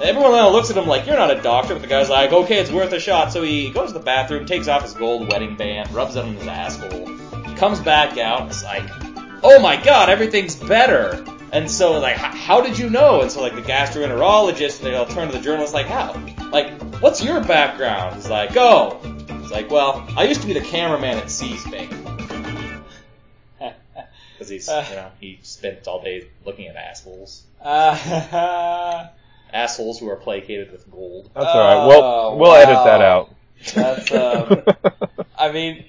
[0.02, 2.70] Everyone looks at him like, you're not a doctor, but the guy's like, okay, it's
[2.70, 3.32] worth a shot.
[3.32, 6.34] So he goes to the bathroom, takes off his gold wedding band, rubs it on
[6.34, 7.06] his asshole,
[7.56, 8.84] comes back out, and it's like,
[9.42, 11.24] oh my god, everything's better.
[11.50, 13.22] And so, like, how did you know?
[13.22, 16.12] And so, like, the gastroenterologist, they'll turn to the journalist, like, how?
[16.50, 18.16] Like, what's your background?
[18.16, 19.00] He's like, oh.
[19.40, 22.05] He's like, well, I used to be the cameraman at C-SPAN.
[24.36, 27.42] Because he's, you know, he spent all day looking at assholes.
[27.62, 29.08] Uh,
[29.52, 31.30] Assholes who are placated with gold.
[31.34, 31.88] That's alright.
[31.88, 33.34] We'll, Oh, we'll edit that out.
[33.74, 34.62] That's, um,
[35.38, 35.84] I mean,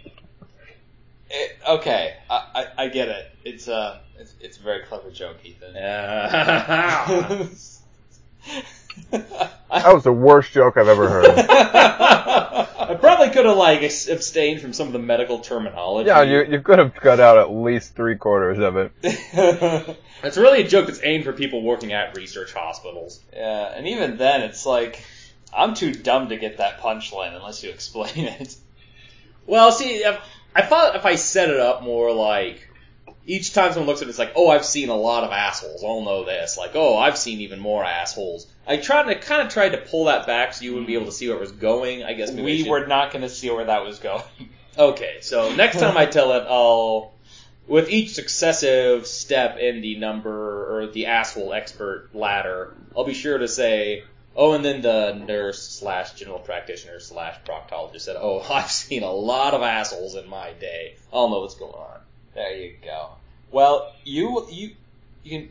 [1.30, 2.46] it, okay, I,
[2.78, 3.32] I, I get it.
[3.44, 5.76] It's a, it's, it's a very clever joke, Ethan.
[5.76, 7.46] Yeah.
[9.70, 11.26] That was the worst joke I've ever heard.
[11.28, 16.08] I probably could have like abstained from some of the medical terminology.
[16.08, 19.98] Yeah, you, you could have cut out at least three quarters of it.
[20.24, 23.20] It's really a joke that's aimed for people working at research hospitals.
[23.34, 25.04] yeah, and even then, it's like,
[25.56, 28.56] I'm too dumb to get that punchline unless you explain it.
[29.46, 30.20] Well, see, if,
[30.56, 32.68] I thought if I set it up more like
[33.28, 35.84] each time someone looks at it, it's like, oh, I've seen a lot of assholes.
[35.84, 36.58] I'll know this.
[36.58, 38.48] Like, oh, I've seen even more assholes.
[38.68, 41.06] I tried to kind of tried to pull that back so you wouldn't be able
[41.06, 42.04] to see where it was going.
[42.04, 44.24] I guess maybe I We should- were not going to see where that was going.
[44.80, 47.12] Okay, so next time I tell it, I'll,
[47.68, 53.40] with each successive step in the number or the asshole expert ladder, I'll be sure
[53.40, 54.04] to say,
[54.36, 59.12] oh, and then the nurse slash general practitioner slash proctologist said, oh, I've seen a
[59.12, 60.94] lot of assholes in my day.
[61.12, 62.00] I'll know what's going on.
[62.36, 63.10] There you go.
[63.50, 64.72] Well, you you
[65.24, 65.50] you can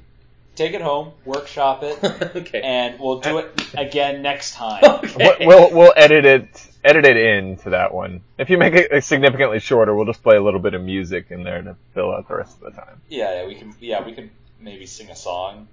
[0.56, 2.02] take it home, workshop it,
[2.36, 2.60] okay.
[2.62, 4.82] and we'll do it again next time.
[4.84, 5.46] okay.
[5.46, 8.22] We'll, we'll edit it, edit it into that one.
[8.38, 11.44] If you make it significantly shorter, we'll just play a little bit of music in
[11.44, 13.00] there to fill out the rest of the time.
[13.08, 13.74] Yeah, yeah, we can.
[13.80, 15.68] Yeah, we can maybe sing a song,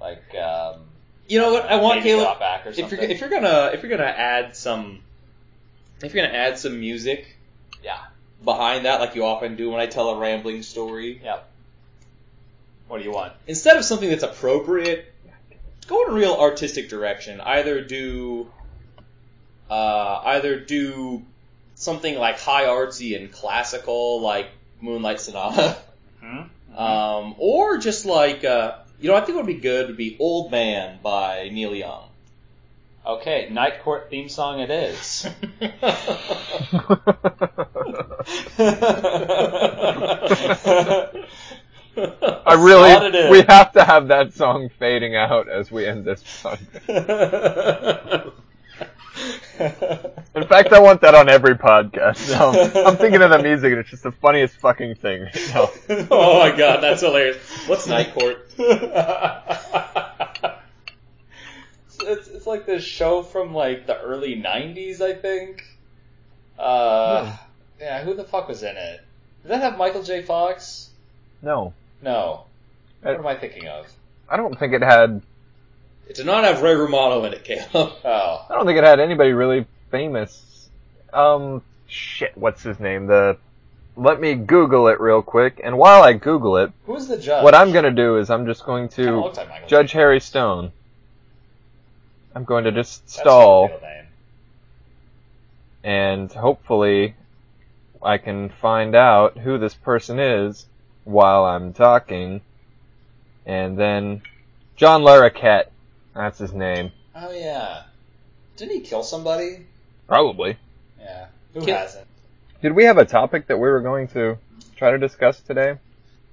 [0.00, 0.80] like um,
[1.28, 1.66] You know what?
[1.66, 2.38] I want Caleb.
[2.38, 5.00] Back or if you're if you're gonna if you're gonna add some
[6.02, 7.36] if you're gonna add some music
[7.82, 7.98] yeah,
[8.44, 11.40] behind that like you often do when I tell a rambling story yeah.
[12.90, 13.32] What do you want?
[13.46, 15.10] instead of something that's appropriate
[15.90, 17.40] go in a real artistic direction.
[17.40, 18.50] Either do,
[19.68, 21.22] uh, either do
[21.74, 24.48] something like high artsy and classical, like
[24.80, 25.76] Moonlight Sonata,
[26.20, 26.42] Hmm?
[26.76, 30.16] um, or just like, uh, you know, I think what would be good would be
[30.20, 32.04] Old Man by Neil Young.
[33.04, 35.26] Okay, Night Court theme song it is.
[42.46, 43.30] I really, Slot it in.
[43.30, 48.32] we have to have that song fading out as we end this podcast.
[50.34, 52.30] In fact, I want that on every podcast.
[52.30, 52.50] Now,
[52.86, 55.22] I'm thinking of the music, and it's just the funniest fucking thing.
[55.24, 55.68] right now.
[56.10, 57.36] oh my god, that's hilarious.
[57.68, 58.48] What's Night Court?
[62.02, 65.64] it's, it's like this show from like the early '90s, I think.
[66.58, 67.36] Uh,
[67.78, 69.00] yeah, who the fuck was in it?
[69.42, 70.22] Did that have Michael J.
[70.22, 70.90] Fox?
[71.42, 72.44] No, No.
[73.04, 73.86] Uh, What am I thinking of?
[74.28, 75.22] I don't think it had.
[76.08, 77.68] It did not have Ray Romano in it, Caleb.
[78.04, 80.68] Oh, I don't think it had anybody really famous.
[81.12, 83.06] Um, shit, what's his name?
[83.06, 83.36] The.
[83.96, 87.42] Let me Google it real quick, and while I Google it, who's the judge?
[87.44, 89.98] what I'm gonna do is I'm just going Kinda to looks like Michael Judge J.
[89.98, 90.72] Harry Stone.
[92.34, 93.66] I'm going to just That's stall.
[93.68, 94.04] his real name.
[95.82, 97.14] and hopefully
[98.02, 100.66] I can find out who this person is
[101.04, 102.40] while I'm talking.
[103.46, 104.22] And then
[104.76, 105.66] John Larroquette,
[106.14, 106.92] that's his name.
[107.14, 107.82] Oh yeah.
[108.56, 109.66] Didn't he kill somebody?
[110.06, 110.56] Probably.
[111.00, 111.26] Yeah.
[111.54, 112.06] Who Kill- hasn't?
[112.62, 114.36] Did we have a topic that we were going to
[114.76, 115.78] try to discuss today?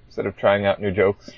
[0.07, 1.29] Instead of trying out new jokes?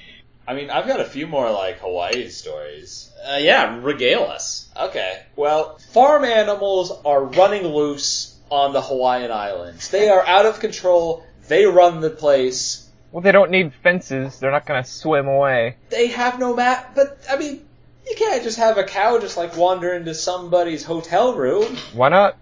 [0.48, 3.12] I mean, I've got a few more like Hawaii stories.
[3.24, 4.68] Uh, yeah, regale us.
[4.76, 5.22] Okay.
[5.36, 9.90] Well, farm animals are running loose on the Hawaiian Islands.
[9.90, 11.24] They are out of control.
[11.48, 12.89] They run the place.
[13.12, 14.40] Well, they don't need fences.
[14.40, 15.78] They're not gonna swim away.
[15.90, 17.66] They have no mat, but I mean,
[18.08, 21.76] you can't just have a cow just like wander into somebody's hotel room.
[21.94, 22.38] Why not?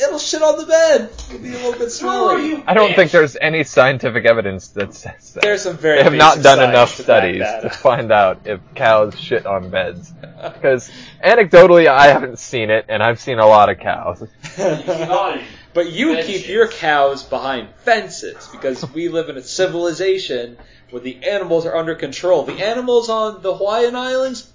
[0.00, 1.10] It'll shit on the bed.
[1.28, 2.62] It'll be a little bit smelly.
[2.66, 5.42] I don't think there's any scientific evidence that says that.
[5.42, 8.60] There's some very they have not done enough to studies that to find out if
[8.74, 10.12] cows shit on beds.
[10.42, 10.90] Because
[11.24, 14.26] anecdotally, I haven't seen it, and I've seen a lot of cows.
[15.74, 16.26] But you Fences.
[16.42, 20.58] keep your cows behind fences because we live in a civilization
[20.90, 22.42] where the animals are under control.
[22.42, 24.52] The animals on the Hawaiian Islands,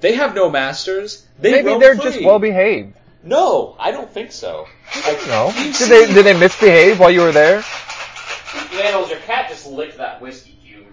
[0.00, 1.26] they have no masters.
[1.40, 2.04] They Maybe they're free.
[2.04, 2.94] just well behaved.
[3.24, 4.66] No, I don't think so.
[5.06, 7.62] Like, No, you did see- they did they misbehave while you were there?
[8.72, 10.86] The Animals, your cat just licked that whiskey cube.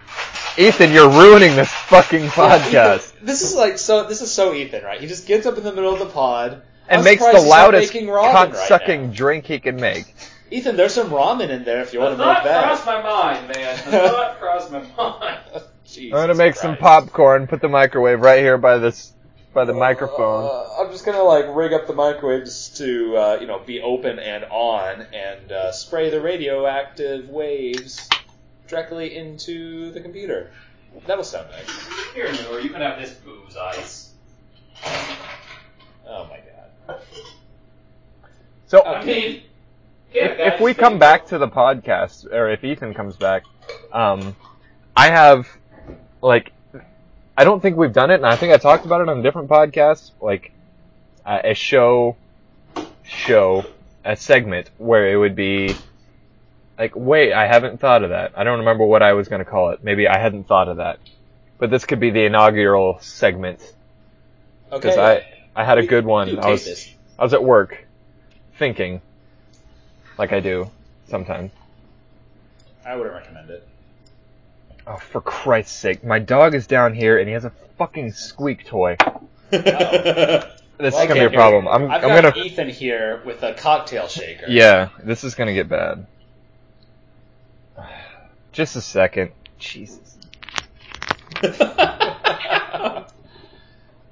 [0.58, 4.04] Ethan, you're ruining this fucking Yeah, podcast Ethan, this is like so.
[4.08, 5.00] This is so Ethan, right?
[5.00, 7.94] He just gets up in the middle of the pod and I'm makes the loudest
[7.94, 9.14] cock sucking now.
[9.14, 10.14] drink he can make.
[10.50, 13.04] Ethan, there's some ramen in there if you The want to make thought crossed that.
[13.04, 13.76] my mind, man.
[13.86, 15.40] The thought crossed my mind.
[15.86, 17.48] Jesus I'm gonna make some popcorn.
[17.48, 19.14] Put the microwave right here by this
[19.54, 20.44] by the microphone.
[20.46, 24.20] Uh, I'm just gonna like rig up the microwave to uh, you know be open
[24.20, 28.08] and on and uh, spray the radioactive waves
[28.68, 30.52] directly into the computer.
[31.06, 32.14] That'll sound nice.
[32.14, 34.12] Here, Noor, you can have this booze ice.
[36.08, 36.57] Oh my god.
[38.68, 39.44] So I mean,
[40.14, 43.44] if, if we come back to the podcast, or if Ethan comes back,
[43.94, 44.36] um,
[44.96, 45.48] I have,
[46.22, 46.52] like,
[47.38, 49.48] I don't think we've done it, and I think I talked about it on different
[49.48, 50.52] podcast, like,
[51.26, 52.18] uh, a show,
[53.04, 53.66] show,
[54.04, 55.74] a segment where it would be,
[56.78, 58.34] like, wait, I haven't thought of that.
[58.36, 59.82] I don't remember what I was going to call it.
[59.82, 61.00] Maybe I hadn't thought of that.
[61.58, 63.62] But this could be the inaugural segment,
[64.72, 64.82] Okay.
[64.90, 65.26] because I,
[65.58, 66.38] I had a good one.
[66.38, 66.94] I was, this.
[67.18, 67.84] I was at work,
[68.60, 69.02] thinking,
[70.20, 70.70] like I do
[71.10, 71.52] sometimes.
[72.86, 73.68] I wouldn't recommend it.
[74.86, 76.04] Oh, for Christ's sake.
[76.04, 78.98] My dog is down here and he has a fucking squeak toy.
[80.80, 81.68] This Well, is gonna be a problem.
[81.68, 82.46] I'm, I've I'm got gonna.
[82.46, 84.46] Ethan here with a cocktail shaker.
[84.48, 86.06] Yeah, this is gonna get bad.
[88.52, 89.32] Just a second.
[89.58, 90.20] Jesus.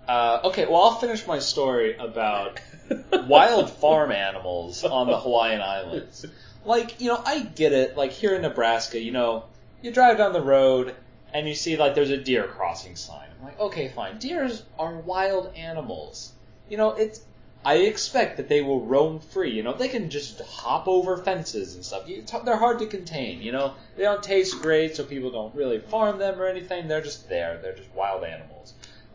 [0.07, 2.59] Uh, okay, well, I'll finish my story about
[3.27, 6.25] wild farm animals on the Hawaiian Islands.
[6.63, 7.97] Like, you know, I get it.
[7.97, 9.45] Like, here in Nebraska, you know,
[9.81, 10.95] you drive down the road
[11.33, 13.27] and you see, like, there's a deer crossing sign.
[13.39, 14.17] I'm like, okay, fine.
[14.19, 16.31] Deers are wild animals.
[16.69, 17.21] You know, it's.
[17.63, 19.49] I expect that they will roam free.
[19.51, 22.07] You know, they can just hop over fences and stuff.
[22.45, 23.41] They're hard to contain.
[23.41, 26.87] You know, they don't taste great, so people don't really farm them or anything.
[26.87, 27.59] They're just there.
[27.61, 28.54] They're just wild animals.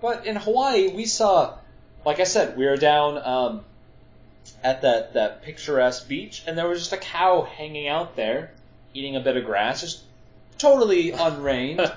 [0.01, 1.59] But in Hawaii, we saw,
[2.05, 3.65] like I said, we were down um,
[4.63, 8.53] at that, that picturesque beach, and there was just a cow hanging out there,
[8.95, 10.03] eating a bit of grass, just
[10.59, 11.93] totally unreined.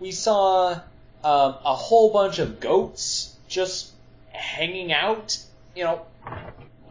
[0.00, 3.92] we saw um, a whole bunch of goats just
[4.32, 5.38] hanging out,
[5.74, 6.02] you know,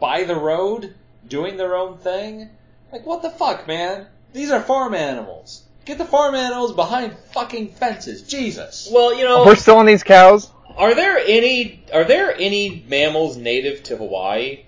[0.00, 0.94] by the road,
[1.26, 2.48] doing their own thing.
[2.92, 4.06] Like, what the fuck, man?
[4.32, 5.63] These are farm animals.
[5.84, 8.22] Get the farm animals behind fucking fences.
[8.22, 8.88] Jesus.
[8.92, 10.50] Well, you know, We're still on these cows.
[10.76, 14.64] are there any are there any mammals native to Hawaii?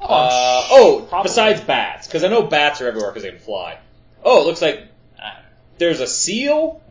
[0.00, 0.28] Uh,
[0.62, 1.28] sh- oh, probably.
[1.28, 3.78] besides bats, because I know bats are everywhere because they can fly.
[4.22, 4.82] Oh, it looks like
[5.22, 5.30] uh,
[5.78, 6.82] there's a seal.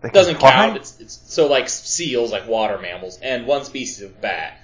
[0.00, 0.52] They can Doesn't fly?
[0.52, 0.76] count.
[0.76, 4.58] It's, it's so like seals, like water mammals, and one species of bat.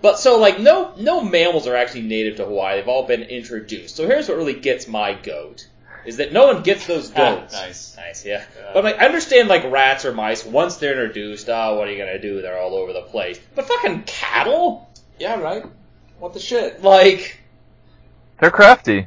[0.00, 2.76] But so like no no mammals are actually native to Hawaii.
[2.78, 3.96] They've all been introduced.
[3.96, 5.66] So here's what really gets my goat
[6.04, 7.52] is that no one gets those goats.
[7.52, 7.96] nice.
[7.96, 8.44] nice, yeah.
[8.56, 8.70] Yeah.
[8.74, 11.48] But like I understand like rats or mice once they're introduced.
[11.48, 12.42] Oh, what are you gonna do?
[12.42, 13.38] They're all over the place.
[13.54, 15.64] But fucking cattle, Yeah, right?
[16.18, 16.82] What the shit?
[16.82, 17.38] like
[18.40, 19.06] They're crafty.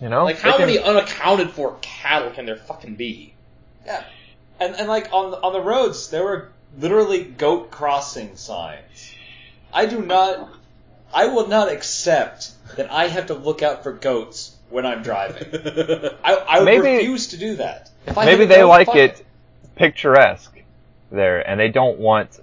[0.00, 0.24] You know?
[0.24, 3.34] like how can- many unaccounted for cattle can there fucking be?
[3.86, 4.04] Yeah.
[4.60, 9.12] And, and like on, on the roads, there were literally goat crossing signs.
[9.72, 10.48] I do not,
[11.12, 15.48] I will not accept that I have to look out for goats when I'm driving.
[16.24, 17.90] I, I would Maybe- refuse to do that.
[18.06, 19.24] If I Maybe they goat, like fuck it
[19.76, 20.56] picturesque
[21.10, 22.38] there, and they don't want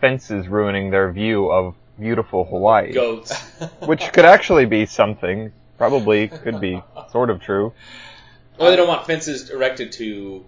[0.00, 2.92] fences ruining their view of beautiful Hawaii.
[2.92, 3.36] Goats.
[3.84, 5.52] Which could actually be something.
[5.78, 7.72] Probably could be sort of true.
[8.58, 10.44] Well, they don't want fences erected to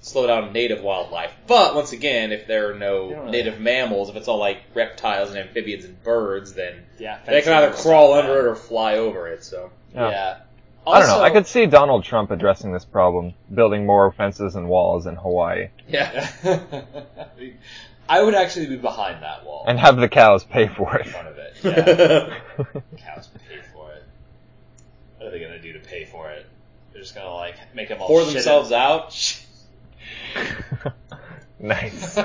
[0.00, 1.32] slow down native wildlife.
[1.48, 5.30] But once again, if there are no really- native mammals, if it's all like reptiles
[5.30, 9.26] and amphibians and birds, then Yeah, they can either crawl under it or fly over
[9.28, 9.42] it.
[9.42, 10.10] So Yeah.
[10.10, 10.36] Yeah.
[10.86, 11.22] I don't know.
[11.22, 15.68] I could see Donald Trump addressing this problem, building more fences and walls in Hawaii,
[15.88, 16.28] yeah,
[18.06, 19.64] I would actually be behind that wall.
[19.66, 21.10] and have the cows pay for in it.
[21.10, 21.56] front of it.
[21.62, 22.38] Yeah.
[22.98, 24.02] Cows pay for it.
[25.16, 26.44] What are they gonna do to pay for it?
[26.92, 29.42] They're just gonna like make them all pour shit themselves in- out.
[31.60, 32.18] nice.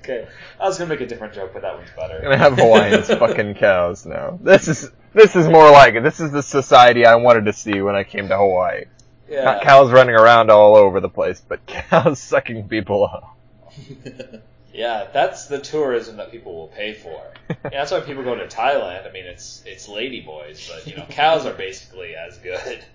[0.00, 0.26] okay,
[0.58, 2.20] I was gonna make a different joke, but that one's better.
[2.22, 4.38] gonna have Hawaiians fucking cows now.
[4.42, 6.02] This is this is more like it.
[6.02, 8.84] This is the society I wanted to see when I came to Hawaii.
[9.28, 9.44] Yeah.
[9.44, 13.36] Not cows running around all over the place, but cows sucking people up.
[14.74, 17.22] Yeah, that's the tourism that people will pay for.
[17.50, 19.06] Yeah, that's why people go to Thailand.
[19.06, 22.82] I mean, it's it's ladyboys, but you know, cows are basically as good.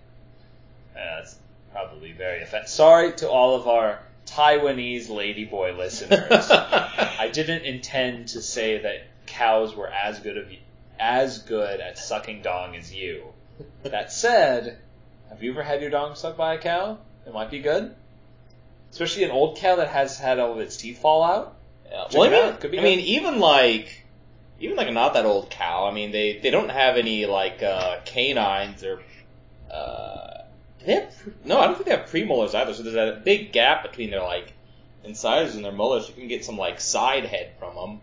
[0.95, 1.35] Yeah, that's
[1.71, 2.71] probably very offensive.
[2.71, 6.49] Sorry to all of our Taiwanese ladyboy listeners.
[6.49, 10.47] I didn't intend to say that cows were as good of
[10.99, 13.23] as good at sucking dong as you.
[13.83, 14.77] That said,
[15.29, 16.97] have you ever had your dong sucked by a cow?
[17.25, 17.95] It might be good.
[18.91, 21.55] Especially an old cow that has had all of its teeth fall out.
[21.89, 22.03] Yeah.
[22.09, 22.59] Check Well, I mean, out.
[22.59, 22.87] Could be I good.
[22.87, 24.03] mean, even like,
[24.59, 25.85] even like a not that old cow.
[25.87, 29.01] I mean, they they don't have any like uh, canines or.
[29.71, 30.43] Uh,
[30.85, 32.73] they have, no, I don't think they have premolars either.
[32.73, 34.53] So there's a big gap between their like
[35.03, 36.07] incisors and their molars.
[36.07, 38.01] You can get some like side head from them.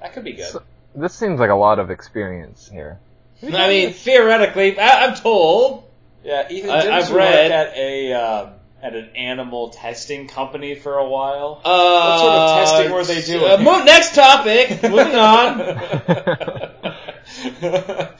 [0.00, 0.46] That could be good.
[0.52, 0.62] So-
[0.94, 2.98] This seems like a lot of experience here.
[3.42, 5.84] I mean, theoretically, I, I'm told.
[6.24, 8.50] Yeah, Ethan, I- didn't I've read- work at a um,
[8.82, 11.60] at an animal testing company for a while?
[11.64, 13.50] Uh, What sort of testing were they doing?
[13.52, 14.82] Uh, mo- next topic.
[14.82, 15.60] Moving on.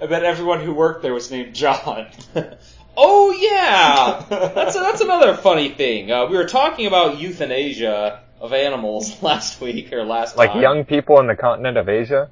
[0.00, 2.06] I bet everyone who worked there was named John.
[2.96, 6.10] Oh yeah, that's that's another funny thing.
[6.10, 10.38] Uh, we were talking about euthanasia of animals last week or last week.
[10.38, 10.62] Like time.
[10.62, 12.28] young people in the continent of Asia.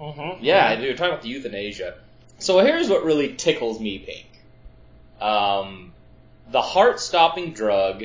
[0.00, 0.42] mm-hmm.
[0.42, 1.94] Yeah, we were talking about the euthanasia.
[2.38, 4.26] So here's what really tickles me pink.
[5.20, 5.92] Um,
[6.52, 8.04] the heart-stopping drug,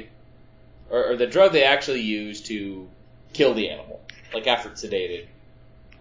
[0.90, 2.90] or, or the drug they actually use to
[3.34, 4.02] kill the animal,
[4.34, 5.28] like after it's sedated.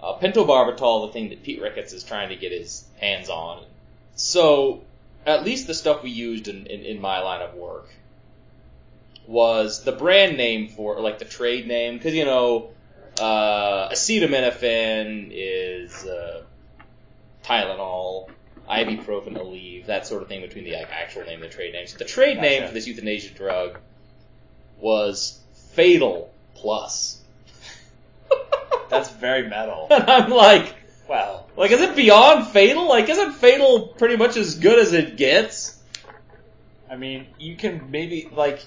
[0.02, 3.62] Uh, pentobarbital, the thing that Pete Ricketts is trying to get his hands on.
[4.16, 4.82] So,
[5.26, 7.88] at least the stuff we used in, in, in my line of work
[9.26, 12.70] was the brand name for, like the trade name, because you know,
[13.20, 16.42] uh, acetaminophen is uh,
[17.44, 18.28] Tylenol,
[18.68, 21.86] ibuprofen, Aleve, that sort of thing between the like, actual name and the trade name.
[21.86, 23.78] So the trade name for this euthanasia drug
[24.80, 25.40] was
[25.72, 27.20] Fatal Plus.
[28.90, 29.88] That's very metal.
[29.90, 30.74] and I'm like,
[31.08, 32.88] Well, like, is it beyond Fatal?
[32.88, 35.78] Like, isn't Fatal pretty much as good as it gets?
[36.90, 38.64] I mean, you can maybe like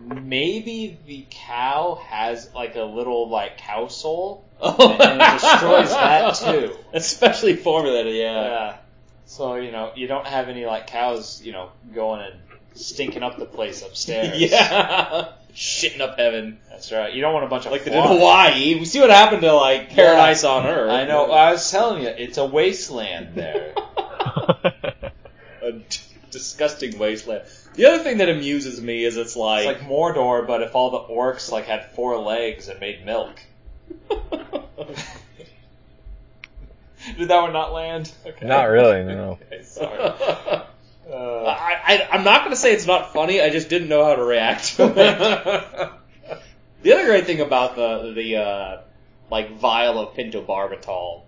[0.00, 4.92] maybe the cow has like a little like cow soul, Oh.
[5.00, 6.76] and it destroys that too.
[6.92, 8.42] Especially formulated, yeah.
[8.46, 8.76] Yeah.
[9.26, 12.34] So you know you don't have any like cows you know going and
[12.74, 14.40] stinking up the place upstairs.
[14.40, 15.28] Yeah.
[15.54, 16.58] Shitting up heaven.
[16.70, 17.12] That's right.
[17.12, 18.06] You don't want a bunch of Like they did in.
[18.08, 18.74] Hawaii.
[18.78, 20.90] We see what happened to, like, Paradise on Earth.
[20.90, 21.30] I know.
[21.30, 23.74] I was telling you, it's a wasteland there.
[25.62, 25.98] a d-
[26.30, 27.44] disgusting wasteland.
[27.74, 30.90] The other thing that amuses me is it's like, It's like Mordor, but if all
[30.90, 33.40] the orcs like had four legs and made milk.
[37.18, 38.12] Did that one not land?
[38.24, 38.46] Okay.
[38.46, 39.38] Not really, no.
[39.52, 39.98] Okay, sorry.
[40.00, 40.62] I,
[41.12, 43.40] Uh, I, I'm not going to say it's not funny.
[43.42, 44.94] I just didn't know how to react to it.
[46.82, 48.80] the other great thing about the the uh,
[49.30, 51.22] like vial of pentobarbital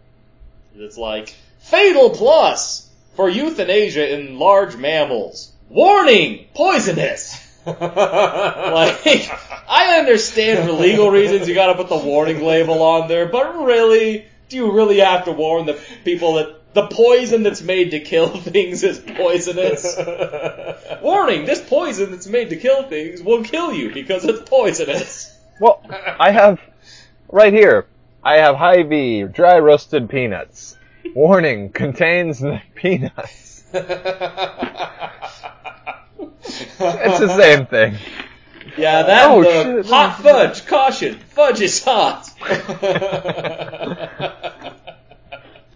[0.74, 5.52] is it's like fatal plus for euthanasia in large mammals.
[5.68, 7.40] Warning, poisonous.
[7.66, 9.30] Like,
[9.68, 14.26] I understand for legal reasons you gotta put the warning label on there, but really,
[14.50, 18.28] do you really have to warn the people that the poison that's made to kill
[18.40, 19.96] things is poisonous?
[21.02, 25.34] Warning, this poison that's made to kill things will kill you because it's poisonous.
[25.60, 26.60] Well, I have
[27.30, 27.86] right here.
[28.22, 30.76] I have Hy-Vee dry roasted peanuts.
[31.14, 32.42] Warning contains
[32.74, 33.64] peanuts.
[36.18, 37.96] It's the same thing.
[38.76, 39.86] Yeah, that Oh, the shit.
[39.86, 40.66] hot fudge.
[40.66, 42.28] Caution, fudge is hot.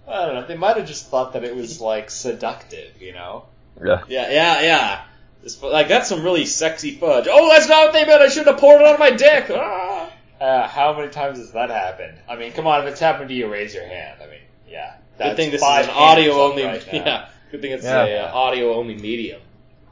[0.08, 0.46] I don't know.
[0.46, 3.44] They might have just thought that it was like seductive, you know?
[3.84, 4.02] Yeah.
[4.08, 5.02] Yeah, yeah, yeah.
[5.42, 7.28] This, like that's some really sexy fudge.
[7.30, 8.22] Oh, that's not what they meant.
[8.22, 9.46] I should have poured it on my dick.
[9.50, 10.10] Ah.
[10.40, 12.16] Uh, how many times has that happened?
[12.28, 14.20] I mean, come on, if it's happened to you, raise your hand.
[14.22, 14.94] I mean, yeah.
[15.18, 16.64] Good thing this is an audio only.
[16.64, 17.28] right yeah.
[17.50, 18.04] Good thing it's Yeah.
[18.04, 19.40] a uh, audio only medium.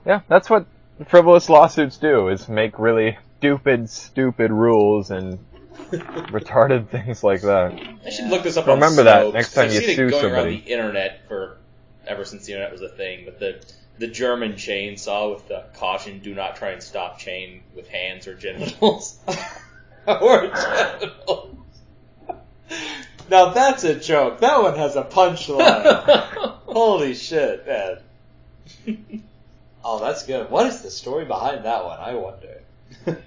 [0.06, 0.66] Yeah, that's what
[1.08, 5.44] frivolous lawsuits do, is make really stupid, stupid rules and
[5.90, 7.72] retarded things like that.
[8.04, 8.68] I should look this up.
[8.68, 11.58] Remember on that next time I've you seen it going around the internet for
[12.06, 13.24] ever since the internet was a thing.
[13.24, 13.66] But the
[13.98, 18.34] the German chainsaw with the caution: do not try and stop chain with hands or
[18.36, 19.18] genitals.
[20.06, 21.56] or genitals.
[23.28, 24.38] Now that's a joke.
[24.38, 25.82] That one has a punchline.
[26.66, 29.18] Holy shit, man.
[29.88, 30.50] Oh, that's good.
[30.50, 31.98] What is the story behind that one?
[32.00, 32.60] I wonder.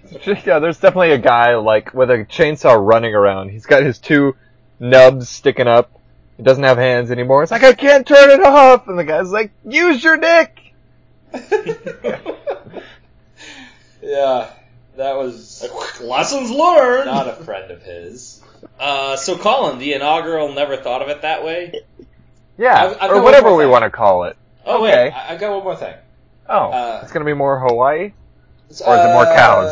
[0.45, 3.49] Yeah, there's definitely a guy like with a chainsaw running around.
[3.49, 4.35] He's got his two
[4.79, 5.91] nubs sticking up.
[6.35, 7.43] He doesn't have hands anymore.
[7.43, 10.73] It's like I can't turn it off, and the guy's like, "Use your dick."
[14.01, 14.49] Yeah,
[14.97, 15.67] that was
[16.01, 17.05] Lessons learned.
[17.05, 18.41] not a friend of his.
[18.79, 21.73] Uh, so, Colin, the inaugural never thought of it that way.
[22.57, 23.71] Yeah, I've- I've or whatever we thing.
[23.71, 24.37] want to call it.
[24.65, 25.05] Oh Okay.
[25.05, 25.95] wait, I, I got one more thing.
[26.49, 28.11] Oh, Uh, it's gonna be more Hawaii.
[28.69, 29.71] Or is it more cows?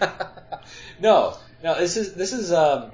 [1.00, 1.78] no, no.
[1.78, 2.90] This is this is um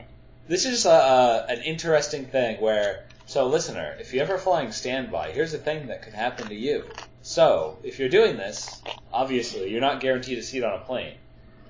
[0.47, 5.33] this is uh, uh, an interesting thing where so listener, if you're ever flying standby,
[5.33, 6.85] here's a thing that could happen to you.
[7.23, 8.83] So if you're doing this,
[9.13, 11.15] obviously you're not guaranteed a seat on a plane,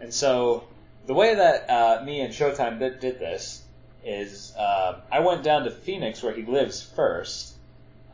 [0.01, 0.65] and so
[1.07, 3.63] the way that uh, me and Showtime did, did this
[4.05, 7.55] is um, I went down to Phoenix where he lives first,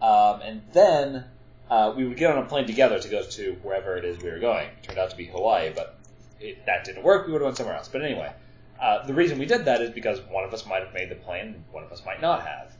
[0.03, 1.25] um, and then
[1.71, 4.31] uh, we would get on a plane together to go to wherever it is we
[4.31, 4.69] were going.
[4.69, 5.97] It turned out to be Hawaii, but
[6.41, 7.27] it, that didn't work.
[7.27, 7.89] We would have went somewhere else.
[7.89, 8.33] But anyway,
[8.81, 11.17] uh, the reason we did that is because one of us might have made the
[11.17, 12.73] plane, and one of us might not have.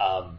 [0.00, 0.38] Um,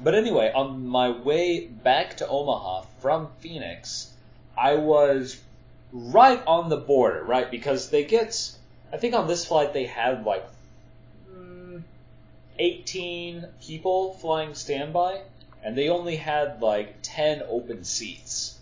[0.00, 4.12] but anyway, on my way back to Omaha from Phoenix,
[4.56, 5.40] I was
[5.92, 7.50] right on the border, right?
[7.50, 8.56] Because they get,
[8.92, 10.44] I think on this flight they had like
[11.32, 11.82] mm,
[12.58, 15.20] 18 people flying standby,
[15.66, 18.56] and they only had like 10 open seats.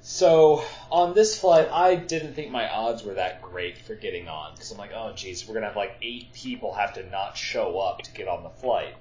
[0.00, 4.52] So on this flight, I didn't think my odds were that great for getting on
[4.54, 7.80] because I'm like, oh geez, we're gonna have like eight people have to not show
[7.80, 8.94] up to get on the flight.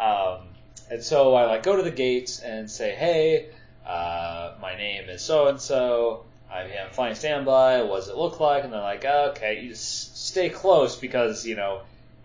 [0.00, 0.48] Um,
[0.90, 3.50] and so I like go to the gates and say, hey,
[3.86, 6.24] uh, my name is so and so.
[6.50, 7.82] I'm flying standby.
[7.82, 8.64] What does it look like?
[8.64, 11.82] And they're like, okay, you just stay close because you know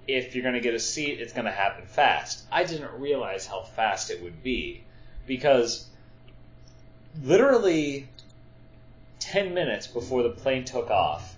[0.08, 2.44] if you're gonna get a seat, it's gonna happen fast.
[2.52, 4.84] I didn't realize how fast it would be
[5.28, 5.88] because
[7.24, 8.08] literally
[9.20, 11.36] 10 minutes before the plane took off,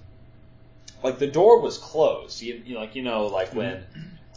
[1.03, 2.41] like the door was closed.
[2.41, 3.83] You, you like you know like when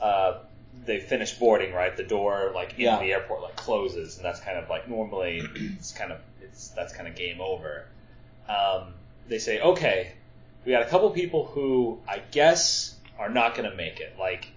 [0.03, 0.39] uh,
[0.85, 1.97] they finish boarding, right?
[1.97, 2.99] The door like in Yeah.
[2.99, 5.43] the airport like closes, and that's kind of like normally
[5.79, 7.87] it's kind of it's that's kind of game over.
[8.49, 8.95] Um,
[9.29, 10.13] they say, okay,
[10.65, 14.15] we got a couple people who I guess are not going to make it.
[14.19, 14.49] Like,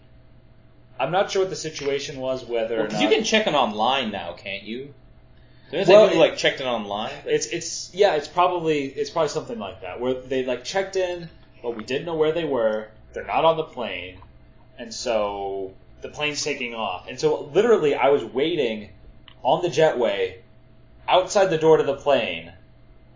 [0.99, 3.55] I'm not sure what the situation was, whether Well, or not you can check it
[3.55, 4.93] online now, can't you?
[5.71, 7.11] Don't Well, people like checked it online?
[7.25, 11.29] It's it's yeah, it's probably it's probably something like that where they like checked in,
[11.63, 12.89] but we didn't know where they were.
[13.13, 14.17] They're not on the plane,
[14.77, 17.07] and so the plane's taking off.
[17.07, 18.89] And so literally, I was waiting
[19.43, 20.35] on the jetway
[21.07, 22.51] outside the door to the plane,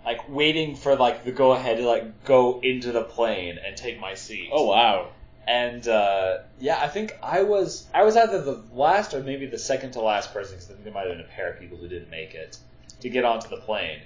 [0.06, 4.00] like waiting for like the go ahead to like go into the plane and take
[4.00, 4.50] my seat.
[4.52, 5.10] Oh wow.
[5.48, 9.60] And uh, yeah, I think I was I was either the last or maybe the
[9.60, 11.78] second to last person because I think there might have been a pair of people
[11.78, 12.58] who didn't make it.
[13.02, 14.00] to get onto the plane.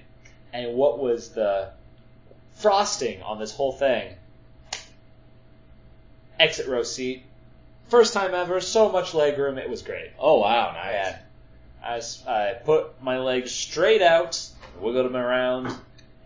[0.52, 1.70] And what was the
[2.56, 4.14] frosting on this whole thing?
[6.38, 7.22] Exit row seat.
[7.88, 10.10] First time ever, so much leg room, it was great.
[10.18, 11.14] Oh wow, nice.
[11.82, 14.40] I, s- I put my legs straight out,
[14.78, 15.74] wiggled them around,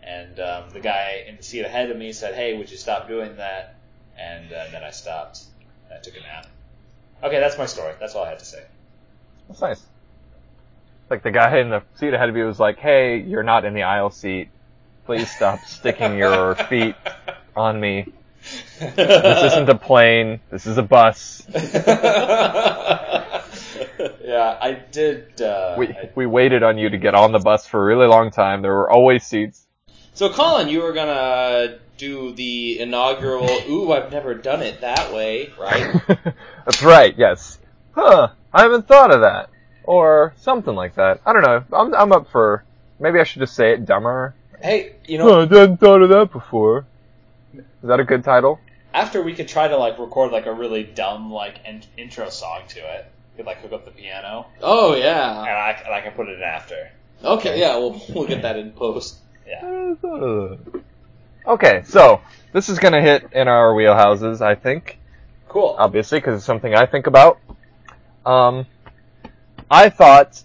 [0.03, 3.07] and um, the guy in the seat ahead of me said, "Hey, would you stop
[3.07, 3.75] doing that?"
[4.17, 5.43] And uh, then I stopped.
[5.93, 6.47] I took a nap.
[7.23, 7.93] Okay, that's my story.
[7.99, 8.63] That's all I had to say.
[9.47, 9.81] That's nice.
[11.09, 13.73] Like the guy in the seat ahead of you was like, "Hey, you're not in
[13.73, 14.49] the aisle seat.
[15.05, 16.95] Please stop sticking your feet
[17.55, 18.07] on me.
[18.79, 20.39] This isn't a plane.
[20.51, 21.43] This is a bus.
[24.23, 25.41] yeah, I did.
[25.41, 28.07] Uh, We I- we waited on you to get on the bus for a really
[28.07, 28.61] long time.
[28.61, 29.65] There were always seats.
[30.13, 33.49] So, Colin, you were gonna do the inaugural.
[33.69, 36.01] Ooh, I've never done it that way, right?
[36.65, 37.15] That's right.
[37.17, 37.57] Yes.
[37.93, 38.29] Huh.
[38.53, 39.49] I haven't thought of that.
[39.83, 41.21] Or something like that.
[41.25, 41.63] I don't know.
[41.71, 42.63] I'm I'm up for.
[42.99, 44.33] Maybe I should just say it dumber.
[44.61, 46.85] hey, you know, I hadn't thought of that before.
[47.53, 48.59] Is that a good title?
[48.95, 52.61] after we could try to like record like a really dumb like in- intro song
[52.69, 53.05] to it.
[53.33, 55.39] We could like hook up the piano, oh yeah.
[55.39, 55.53] and yeah.
[55.53, 56.89] I and I can put it in after.
[57.23, 59.17] Okay, yeah, we'll we'll get that in post.
[59.45, 60.55] Yeah.
[61.47, 62.21] Okay, so
[62.53, 64.97] this is gonna hit in our wheelhouses, I think.
[65.47, 65.75] Cool.
[65.77, 67.39] Obviously, because it's something I think about.
[68.25, 68.65] Um,
[69.69, 70.41] I thought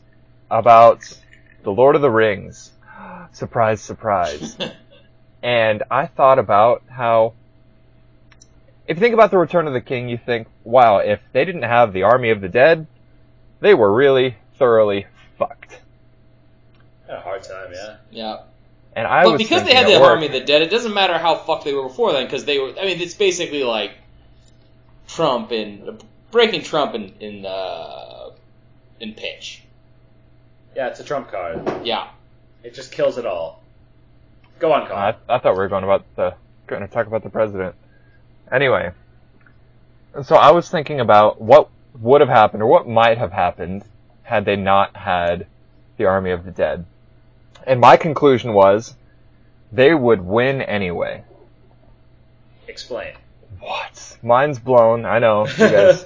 [0.51, 1.19] about
[1.63, 2.73] the Lord of the Rings.
[3.33, 4.57] Surprise, surprise.
[5.43, 7.33] and I thought about how,
[8.87, 11.63] if you think about the Return of the King, you think, wow, if they didn't
[11.63, 12.87] have the Army of the Dead,
[13.61, 15.07] they were really thoroughly
[15.39, 15.81] fucked.
[17.07, 17.97] Had a hard time, yeah.
[18.11, 18.39] yeah.
[19.01, 20.93] And I but was because they had the work- Army of the Dead, it doesn't
[20.93, 22.75] matter how fucked they were before then, because they were.
[22.79, 23.93] I mean, it's basically like
[25.09, 28.29] Trump and breaking Trump in in uh,
[29.01, 29.63] in pitch.
[30.77, 31.87] Yeah, it's a trump card.
[31.87, 32.09] Yeah.
[32.63, 33.63] It just kills it all.
[34.59, 35.03] Go on, Colin.
[35.03, 36.35] I, I thought we were going about the
[36.67, 37.75] going to talk about the president.
[38.53, 38.93] Anyway,
[40.23, 43.83] so I was thinking about what would have happened or what might have happened
[44.25, 45.47] had they not had
[45.97, 46.85] the Army of the Dead.
[47.67, 48.95] And my conclusion was
[49.73, 51.25] they would win anyway.
[52.67, 53.15] Explain.
[53.61, 54.19] What?
[54.23, 55.05] Mine's blown.
[55.05, 55.47] I know.
[55.47, 56.05] You guys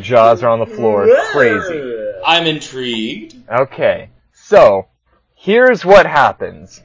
[0.00, 1.08] jaws are on the floor.
[1.32, 2.12] Crazy.
[2.24, 3.36] I'm intrigued.
[3.48, 4.86] Okay, so
[5.34, 6.82] here's what happens.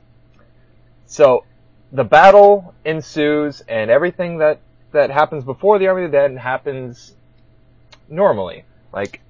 [1.07, 1.45] So
[1.91, 4.59] the battle ensues, and everything that
[4.91, 7.13] that happens before the Army of the Dead happens
[8.07, 8.63] normally.
[8.93, 9.21] Like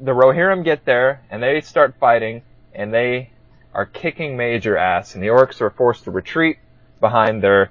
[0.00, 2.42] the Rohirrim get there, and they start fighting,
[2.74, 3.30] and they
[3.74, 6.58] are kicking major ass, and the orcs are forced to retreat
[7.00, 7.70] behind their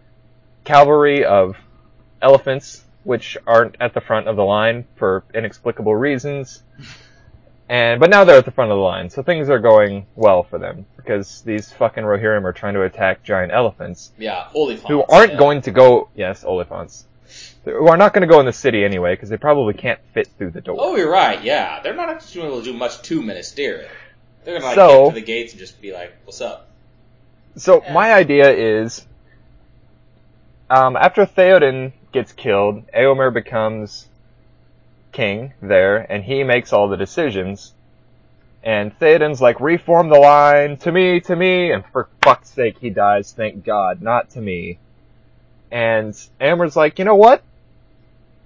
[0.64, 1.56] cavalry of
[2.22, 6.64] elephants, which aren't at the front of the line for inexplicable reasons.
[7.70, 10.44] And but now they're at the front of the line, so things are going well
[10.44, 14.88] for them because these fucking Rohirrim are trying to attack giant elephants Yeah, Oliphants.
[14.88, 15.40] who aren't yeah.
[15.40, 16.10] going to go.
[16.16, 17.06] Yes, Oliphants.
[17.66, 20.28] Who are not going to go in the city anyway because they probably can't fit
[20.38, 20.76] through the door.
[20.78, 21.42] Oh, you're right.
[21.42, 23.88] Yeah, they're not actually able to do much to Minas Tirith.
[24.44, 26.68] They're gonna like So- get to the gates and just be like, "What's up?"
[27.56, 27.94] So Yeah.
[27.94, 29.06] my idea is,
[30.70, 34.08] um, after Theoden gets killed, Eomer becomes
[35.12, 37.74] king there, and he makes all the decisions.
[38.64, 42.90] And Theoden's like, reform the line, to me, to me, and for fuck's sake he
[42.90, 44.80] dies, thank God, not to me.
[45.72, 47.44] And Eomer's like, you know what?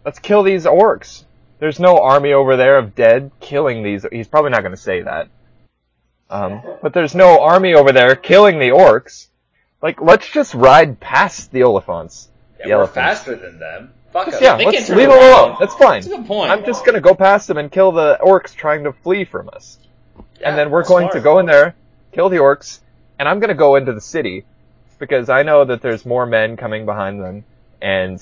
[0.03, 1.23] Let's kill these orcs.
[1.59, 5.27] There's no army over there of dead killing these, he's probably not gonna say that.
[6.29, 9.27] Um, but there's no army over there killing the orcs.
[9.81, 12.27] Like, let's just ride past the Oliphants.
[12.59, 12.95] Yeah, The we're elephants.
[12.95, 13.93] faster than them.
[14.11, 14.41] Fuck Just, us.
[14.41, 15.39] yeah, they let's can turn leave them around.
[15.49, 15.57] alone.
[15.59, 16.01] That's fine.
[16.01, 16.51] That's a good point.
[16.51, 19.77] I'm just gonna go past them and kill the orcs trying to flee from us.
[20.39, 21.23] Yeah, and then we're that's going to smart.
[21.23, 21.75] go in there,
[22.11, 22.79] kill the orcs,
[23.19, 24.45] and I'm gonna go into the city
[24.97, 27.43] because I know that there's more men coming behind them,
[27.81, 28.21] and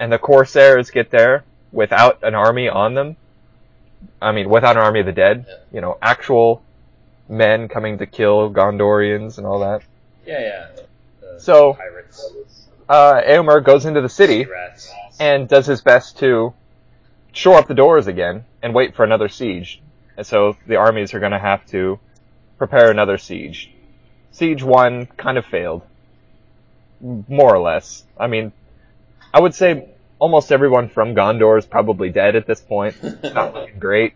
[0.00, 3.16] and the corsairs get there without an army on them.
[4.20, 5.46] I mean, without an army of the dead.
[5.48, 5.54] Yeah.
[5.72, 6.62] You know, actual
[7.28, 9.82] men coming to kill Gondorians and all that.
[10.26, 10.66] Yeah, yeah.
[11.20, 12.32] The So- pirates,
[12.88, 14.46] Uh, Eomer goes into the city
[15.18, 16.54] and does his best to
[17.32, 19.82] shore up the doors again and wait for another siege.
[20.16, 21.98] And so the armies are going to have to
[22.58, 23.72] prepare another siege.
[24.30, 25.82] Siege one kind of failed,
[27.00, 28.04] more or less.
[28.16, 28.52] I mean,
[29.34, 32.94] I would say almost everyone from Gondor is probably dead at this point.
[33.02, 34.14] It's not looking great.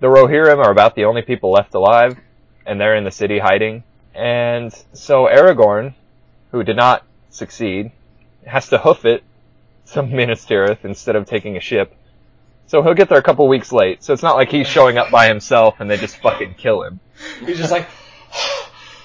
[0.00, 2.18] The Rohirrim are about the only people left alive,
[2.66, 3.84] and they're in the city hiding.
[4.14, 5.94] And so Aragorn,
[6.52, 7.92] who did not succeed,
[8.46, 9.22] has to hoof it
[9.92, 11.94] to Minas Tirith instead of taking a ship.
[12.66, 14.02] So he'll get there a couple weeks late.
[14.04, 17.00] So it's not like he's showing up by himself and they just fucking kill him.
[17.44, 17.88] He's just like,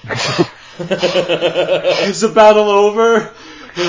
[0.78, 3.32] Is the battle over?
[3.74, 3.88] Keep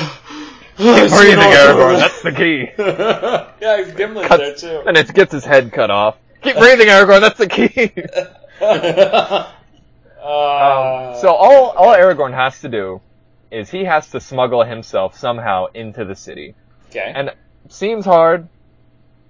[0.77, 1.99] breathing, Aragorn.
[1.99, 2.69] That's the key.
[3.61, 4.81] yeah, Gimli's Cut- there too.
[4.87, 6.17] And it gets his head cut off.
[6.43, 7.21] Keep breathing, Aragorn.
[7.21, 7.91] That's the key.
[10.19, 12.99] Uh, Um, so all all Aragorn has to do
[13.51, 16.53] is he has to smuggle himself somehow into the city.
[16.89, 17.13] okay.
[17.15, 17.31] And
[17.69, 18.47] seems hard.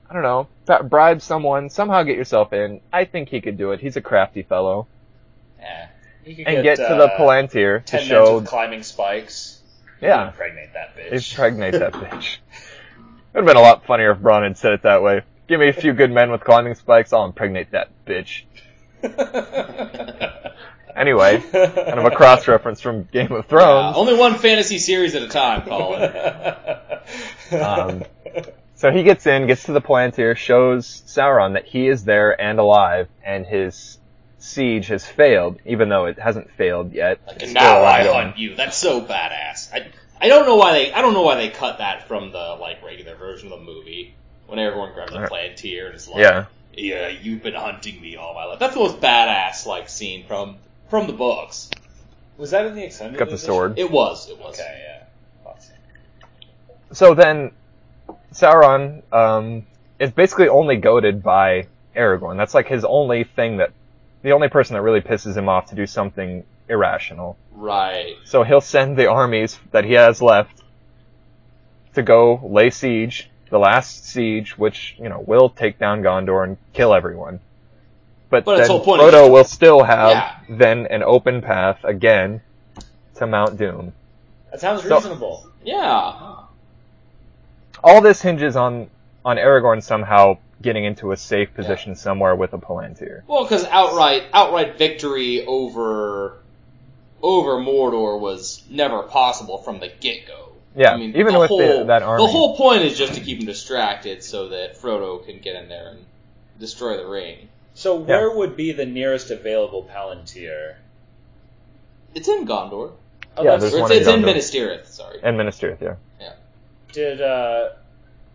[0.10, 0.48] I don't know.
[0.88, 2.82] Bribe someone, somehow get yourself in.
[2.92, 3.80] I think he could do it.
[3.82, 4.88] He's a crafty fellow.
[5.60, 5.90] yeah.
[6.26, 8.36] You could And get, to the uh, Palantir to ten men show.
[8.40, 9.62] with climbing spikes.
[10.02, 11.32] Yeah, Impregnate that bitch.
[11.32, 12.38] impregnate that bitch.
[12.38, 12.40] It
[13.34, 15.22] would have been a lot funnier if Bronn had said it that way.
[15.48, 18.44] Give me a few good men with climbing spikes, I'll impregnate that bitch.
[20.98, 23.96] Anyway, kind of a cross reference from Game of Thrones.
[23.96, 26.12] only one fantasy series at a time, Colin.
[27.52, 28.04] Um,
[28.76, 32.60] So he gets in, gets to the Palantir, shows Sauron that he is there and
[32.60, 33.98] alive, and his
[34.40, 37.20] siege has failed, even though it hasn't failed yet.
[37.26, 38.56] Like, It's and now I hunt you.
[38.56, 39.72] That's so badass.
[39.74, 39.88] I
[40.20, 42.84] I don't know why they I don't know why they cut that from the like
[42.84, 44.16] regular version of the movie
[44.48, 45.30] when everyone grabs a Right.
[45.30, 46.46] Palantir and is like, Yeah.
[46.74, 48.60] yeah, you've been hunting me all my life.
[48.60, 50.58] That's the most badass like scene from
[50.90, 51.70] from the books.
[52.38, 53.18] Was that in the extended?
[53.18, 53.46] Got the edition?
[53.48, 53.80] sword.
[53.80, 54.30] It was.
[54.30, 54.56] It was.
[54.60, 55.04] Okay, yeah.
[55.44, 55.74] Thought so.
[56.94, 57.52] So then,
[58.34, 59.66] Sauron um,
[60.00, 62.38] is basically only goaded by Aragorn.
[62.38, 63.72] That's like his only thing that,
[64.22, 67.38] the only person that really pisses him off to do something irrational.
[67.54, 68.16] Right.
[68.24, 70.62] So he'll send the armies that he has left
[71.96, 76.58] to go lay siege, the last siege, which, you know, will take down Gondor and
[76.74, 77.40] kill everyone.
[78.30, 80.36] But, But then is Frodo just- will still have Yeah.
[80.50, 82.42] then an open path again
[83.16, 83.94] to Mount Doom.
[84.52, 85.46] That sounds So- reasonable.
[85.64, 86.36] Yeah.
[87.84, 88.90] All this hinges on,
[89.24, 93.22] on Aragorn somehow getting into a safe position somewhere with a Palantir.
[93.28, 96.38] Well, because outright outright victory over
[97.22, 100.47] over Mordor was never possible from the get go.
[100.78, 102.24] Yeah, I mean, even the with the- whole, that army.
[102.24, 105.68] The whole point is just to keep him distracted so that Frodo can get in
[105.70, 106.06] there and
[106.60, 107.50] destroy the ring.
[107.74, 110.76] So where would be the nearest available Palantir?
[112.14, 112.92] It's in Gondor.
[113.36, 115.20] Oh, Yeah, that's- there's one it's, it's in Minas Tirith, sorry.
[115.24, 115.96] In Minas Tirith, yeah.
[116.94, 117.70] Did uh,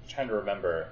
[0.02, 0.88] I'm trying to remember.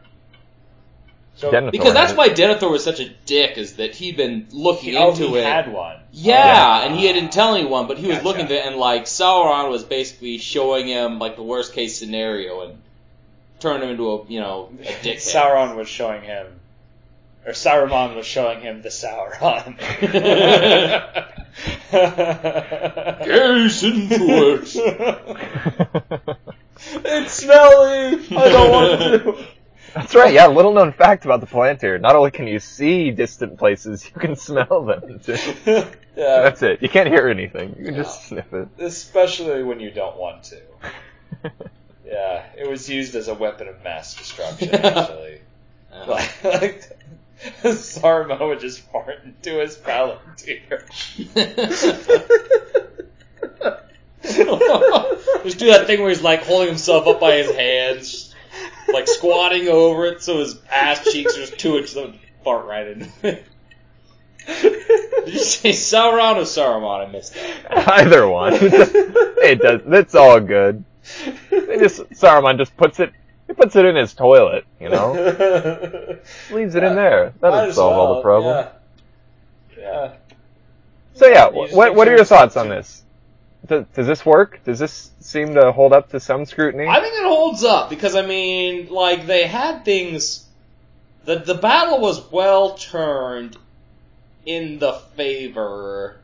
[1.40, 4.94] So Denethor Because that's why Denethor was such a dick, is that he'd been looking
[4.96, 5.44] oh, into he it.
[5.44, 5.96] had one.
[6.12, 6.86] Yeah, oh, Yeah.
[6.86, 8.28] and he didn't tell anyone, but he was Gotcha.
[8.28, 12.60] looking at it, and like Sauron was basically showing him like the worst case scenario
[12.62, 12.78] and
[13.58, 15.16] turned him into a you know a dickhead.
[15.34, 16.46] Sauron was showing him,
[17.46, 19.78] or Saruman was showing him the Sauron.
[23.24, 24.76] Gaze into it.
[27.04, 28.36] it's smelly.
[28.36, 29.44] I don't want to.
[29.94, 32.00] That's right, yeah, little known fact about the Palantir.
[32.00, 35.36] Not only can you see distant places, you can smell them too.
[35.66, 35.84] yeah,
[36.16, 36.80] That's it.
[36.82, 37.74] You can't hear anything.
[37.78, 38.68] You can just sniff it.
[38.78, 40.60] especially when you don't want to.
[42.06, 44.74] Yeah, it was used as a weapon of mass destruction.
[44.74, 45.40] Actually,
[45.92, 46.98] Uh, like, like
[47.62, 50.82] Saruman would just fart into his palantir.
[55.44, 58.29] Just do that thing where he's like holding himself up by his hands,
[58.92, 62.88] like squatting over it so his ass cheeks are just two inches of fart right
[62.88, 63.12] in.
[64.46, 67.08] Did you say Sauron or Saruman?
[67.08, 67.88] I missed that.
[67.88, 68.54] Either one.
[68.60, 69.82] it does.
[69.86, 70.84] It's all good.
[71.50, 73.12] They just Saruman just puts it.
[73.46, 74.64] He puts it in his toilet.
[74.80, 75.12] You know,
[76.50, 77.34] leaves it in there.
[77.40, 78.68] That'll solve all the well, problem.
[79.76, 79.82] Yeah.
[79.82, 80.12] yeah.
[81.14, 83.04] So yeah, what what are your thoughts on this?
[83.66, 84.60] Does, does this work?
[84.64, 86.86] Does this seem to hold up to some scrutiny?
[86.86, 90.46] I think it holds up because I mean, like they had things.
[91.24, 93.56] The the battle was well turned
[94.46, 96.18] in the favor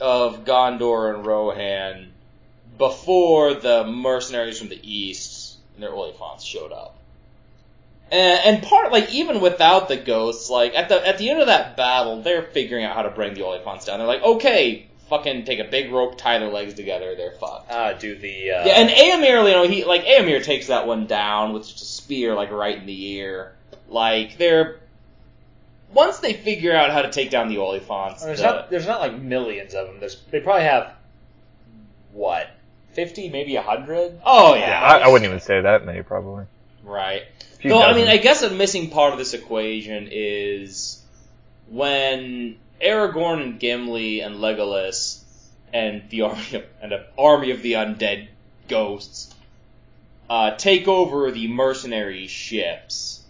[0.00, 2.12] of Gondor and Rohan
[2.78, 6.96] before the mercenaries from the east and their Oliphants showed up.
[8.10, 11.46] And, and part like even without the ghosts, like at the at the end of
[11.46, 13.98] that battle, they're figuring out how to bring the Oliphants down.
[13.98, 17.70] They're like, okay, fucking take a big rope, tie their legs together, they're fucked.
[17.70, 21.06] Ah, do the uh, Yeah, and Eomer, you know, he like Eomer takes that one
[21.06, 23.52] down with just a spear, like right in the ear.
[23.88, 24.78] Like they're
[25.92, 29.00] once they figure out how to take down the Oliphants, there's the- not there's not
[29.00, 30.00] like millions of them.
[30.00, 30.94] There's they probably have
[32.12, 32.48] what
[32.92, 34.20] fifty, maybe a hundred.
[34.24, 36.44] oh yeah, I, I wouldn't even say that many, probably.
[36.84, 37.22] right.
[37.58, 38.08] Few So I mean.
[38.08, 41.02] I guess a missing part of this equation is
[41.68, 45.22] when Aragorn and Gimli and Legolas
[45.72, 48.28] and the army of, and an army of the undead
[48.68, 49.34] ghosts
[50.28, 53.22] uh, take over the mercenary ships.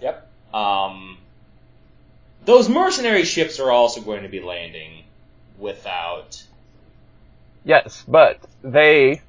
[0.00, 0.28] Yep.
[0.54, 1.18] Um,
[2.44, 5.02] those mercenary ships are also going to be landing
[5.58, 6.42] without.
[7.64, 9.22] Yes, but they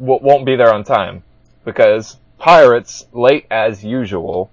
[0.00, 1.22] w- won't be there on time
[1.64, 4.50] because pirates, late as usual,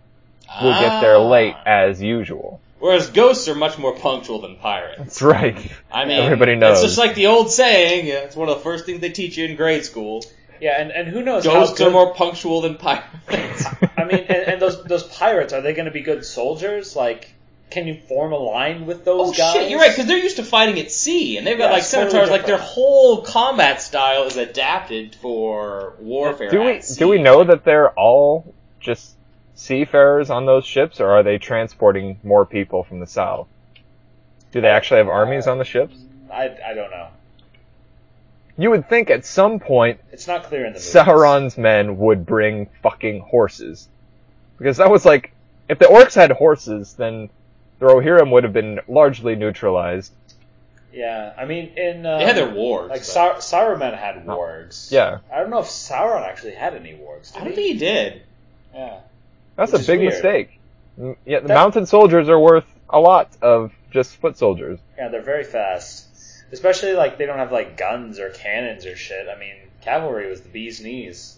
[0.61, 1.27] will get there Ah.
[1.30, 2.59] late as usual.
[2.80, 4.97] Whereas ghosts are much more punctual than pirates.
[4.97, 5.71] That's right.
[5.91, 6.77] I mean, Everybody knows.
[6.77, 8.07] It's just like the old saying.
[8.07, 10.23] It's one of the first things they teach you in grade school.
[10.61, 11.43] Yeah, and, and who knows?
[11.43, 13.65] Ghosts how are more punctual than pirates.
[13.97, 16.95] I mean, and, and those those pirates are they going to be good soldiers?
[16.95, 17.34] Like,
[17.69, 19.53] can you form a line with those oh guys?
[19.53, 21.80] shit, you're right because they're used to fighting at sea, and they've got Yeah, like
[21.80, 22.30] it's totally scimitars.
[22.30, 26.49] Like their whole combat style is adapted for warfare.
[26.49, 26.99] do we at sea.
[26.99, 29.15] do we know that they're all just
[29.60, 33.47] seafarers on those ships, or are they transporting more people from the south?
[34.51, 35.95] Do they actually have armies on the ships?
[36.32, 37.07] I I don't know.
[38.57, 40.93] You would think at some point It's not clear in the movies.
[40.93, 43.88] Sauron's men would bring fucking horses.
[44.57, 45.32] Because that was like,
[45.70, 47.30] if the orcs had horses, then
[47.80, 50.12] the Rohirrim would have been largely neutralized.
[50.91, 52.89] Yeah, I mean, in uh, They had their wargs.
[52.89, 54.91] like but- Sar- Saruman had wargs.
[54.91, 55.20] Yeah.
[55.32, 57.32] I don't know if Sauron actually had any wargs.
[57.32, 57.55] Did I don't he?
[57.55, 58.22] think he did.
[58.74, 58.99] Yeah.
[59.60, 60.14] That's Which a big weird.
[60.14, 60.60] mistake.
[60.99, 64.80] Mm, Yeah, the mountain soldiers are worth a lot of just foot soldiers.
[64.97, 66.07] Yeah, they're very fast.
[66.51, 69.28] Especially like they don't have like guns or cannons or shit.
[69.28, 71.38] I mean, cavalry was the bee's knees.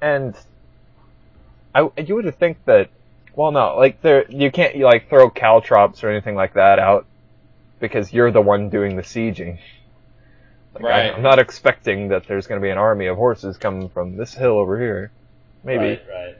[0.00, 0.34] And
[1.74, 2.90] I, you would think that,
[3.36, 7.06] well, no, like there, you can't you, like throw caltrops or anything like that out
[7.80, 9.58] because you're the one doing the sieging.
[10.74, 11.14] Like, I- Right.
[11.14, 14.34] I'm not expecting that there's going to be an army of horses coming from this
[14.34, 15.10] hill over here.
[15.64, 15.84] Maybe.
[15.84, 16.36] Right, right.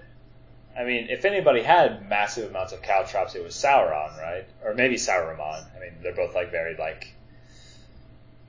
[0.79, 4.45] I mean, if anybody had massive amounts of caltrops, it was Sauron, right?
[4.65, 5.65] Or maybe Saruman.
[5.77, 7.13] I mean, they're both like very like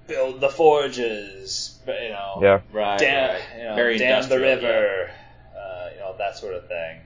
[0.07, 2.61] build the forges, but, you know, Yeah.
[2.71, 2.99] Right.
[2.99, 3.41] dam, right.
[3.57, 5.11] you know, Very dam the industrial, river,
[5.57, 6.99] uh, you know, that sort of thing.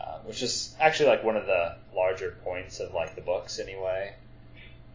[0.00, 4.14] Uh, which is actually like one of the larger points of like the books, anyway.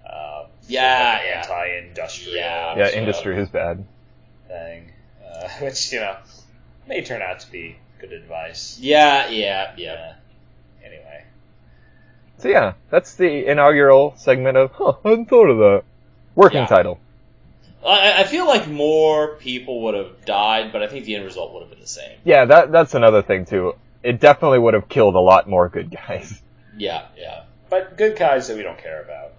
[0.05, 1.39] Uh, Yeah, sort of yeah.
[1.39, 2.75] anti-industrial, Yeah.
[2.77, 3.85] Yeah, industry is bad.
[4.47, 4.91] thing,
[5.25, 6.15] uh, which you know
[6.87, 8.77] may turn out to be good advice.
[8.81, 10.13] Yeah, yeah, yeah.
[10.83, 11.23] Anyway,
[12.39, 15.83] So yeah, that's the inaugural segment of, huh, I hadn't thought of that.
[16.35, 16.67] Working Yeah.
[16.67, 16.99] title.
[17.85, 21.53] I, I feel like more people would have died, but I think the end result
[21.53, 22.17] would have been the same.
[22.23, 23.75] Yeah, that that's another thing too.
[24.03, 26.41] It definitely would have killed a lot more good guys.
[26.75, 27.43] Yeah, yeah.
[27.69, 29.33] but good guys that we don't care about.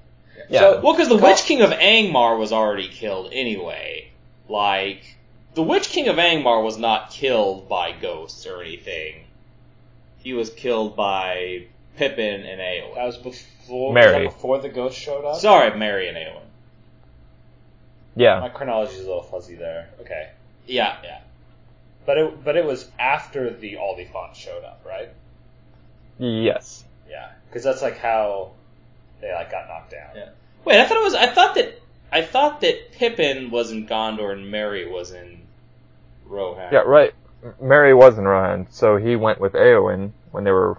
[0.48, 0.60] Yeah.
[0.60, 4.12] So, well, because the Witch King of Angmar was already killed anyway.
[4.48, 5.13] Like,
[5.54, 9.24] the Witch King of Angmar was not killed by ghosts or anything.
[10.18, 12.94] He was killed by Pippin and Eowyn.
[12.94, 14.24] That was before Merry.
[14.24, 15.38] was that before the ghost showed up.
[15.40, 16.42] Sorry, Merry and Eowyn.
[18.16, 18.40] yeah.
[18.40, 19.90] My chronology is a little fuzzy there.
[20.00, 20.30] Okay,
[20.66, 21.20] Yeah, yeah.
[22.06, 25.10] but it but it was after the Oliphant showed up, right?
[26.18, 26.84] Yes.
[27.08, 28.52] Yeah, because that's like how
[29.20, 30.10] they like got knocked down.
[30.16, 30.28] Yeah.
[30.64, 31.14] Wait, I thought it was.
[31.14, 31.80] I thought that.
[32.12, 35.40] I thought that Pippin was in Gondor and Merry was in
[36.26, 36.72] Rohan.
[36.72, 37.14] Yeah, right.
[37.42, 40.78] M- Merry was in Rohan, so he went with Eowyn when they were.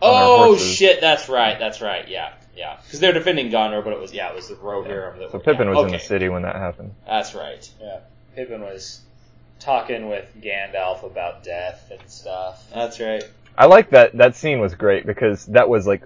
[0.00, 1.00] on Oh shit!
[1.00, 1.58] That's right.
[1.58, 2.08] That's right.
[2.08, 2.78] Yeah, yeah.
[2.84, 5.30] Because they're defending Gondor, but it was yeah, it was the Rohirrim that.
[5.30, 6.94] So were, Pippin yeah, was in the city when that happened.
[7.06, 7.68] That's right.
[7.80, 8.00] Yeah,
[8.34, 9.00] Pippin was
[9.60, 12.68] talking with Gandalf about death and stuff.
[12.72, 13.24] That's right.
[13.56, 14.16] I like that.
[14.16, 16.02] That scene was great because that was like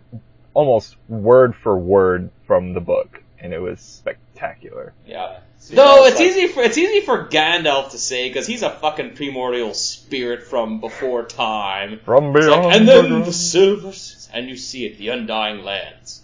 [0.55, 4.93] almost word for word from the book, and it was spectacular.
[5.07, 5.39] Yeah.
[5.59, 8.63] So Though yeah, it's like- easy for it's easy for Gandalf to say because he's
[8.63, 12.01] a fucking primordial spirit from before time.
[12.05, 12.67] From beyond.
[12.67, 13.93] like, and then the silver,
[14.33, 16.23] and you see it, the undying lands.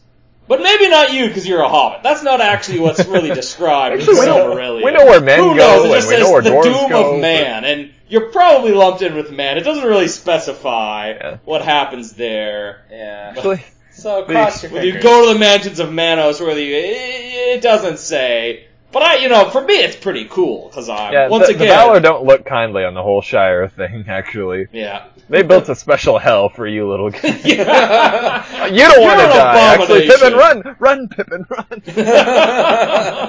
[0.49, 2.03] But maybe not you because you're a hobbit.
[2.03, 4.85] That's not actually what's really described Actually, we in know- Silmarillion.
[4.85, 5.85] we know where men Who go, knows?
[5.85, 7.91] It and just we says know where the dwarves doom go, of but- man, and
[8.09, 9.57] you're probably lumped in with man.
[9.57, 11.37] It doesn't really specify Yeah.
[11.45, 12.85] what happens there.
[12.91, 13.33] Yeah.
[13.37, 14.97] Actually, so cross your when fingers.
[14.97, 18.67] you go to the mansions of Mandos, whether you it, doesn't say.
[18.93, 21.69] But I, you know, for me, it's pretty cool because I yeah, once the, again
[21.69, 24.05] the Valar don't look kindly on the whole Shire thing.
[24.09, 27.41] Actually, yeah, they built a special hell for you, little guy.
[27.43, 28.67] yeah.
[28.67, 29.75] you don't want to die.
[29.75, 31.83] Actually, Pippin, run, run, Pippin, run,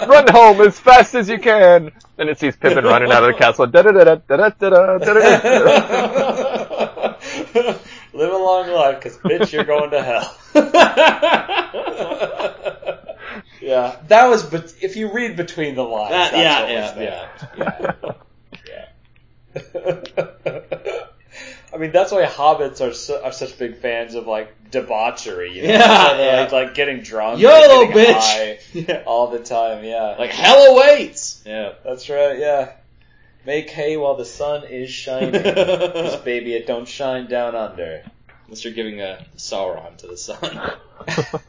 [0.09, 1.91] run home as fast as you can.
[2.17, 3.65] And it sees Pippin running out of the castle.
[3.65, 5.13] Da Da da da da da da da
[7.53, 7.77] da.
[8.13, 10.37] Live a long life, because bitch, you're going to hell.
[13.61, 14.43] yeah, that was.
[14.43, 18.15] But if you read between the lines, That- that's yeah, what was yeah, there.
[20.93, 20.99] yeah.
[21.73, 25.53] I mean, that's why hobbits are su- are such big fans of like debauchery.
[25.55, 25.69] You know?
[25.69, 26.41] Yeah, yeah.
[26.41, 28.59] like, like getting drunk, YOLO, getting bitch!
[28.87, 29.03] Yeah.
[29.07, 29.83] all the time.
[29.83, 31.41] Yeah, Like hell awaits.
[31.45, 31.73] Yeah.
[31.83, 32.37] that's right.
[32.37, 32.73] Yeah,
[33.45, 35.31] make hay while the sun is shining.
[35.43, 38.03] Because baby, it don't shine down under.
[38.45, 40.71] Unless you're giving a Sauron to the sun.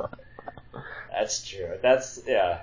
[1.11, 1.79] That's true.
[1.83, 2.63] That's yeah.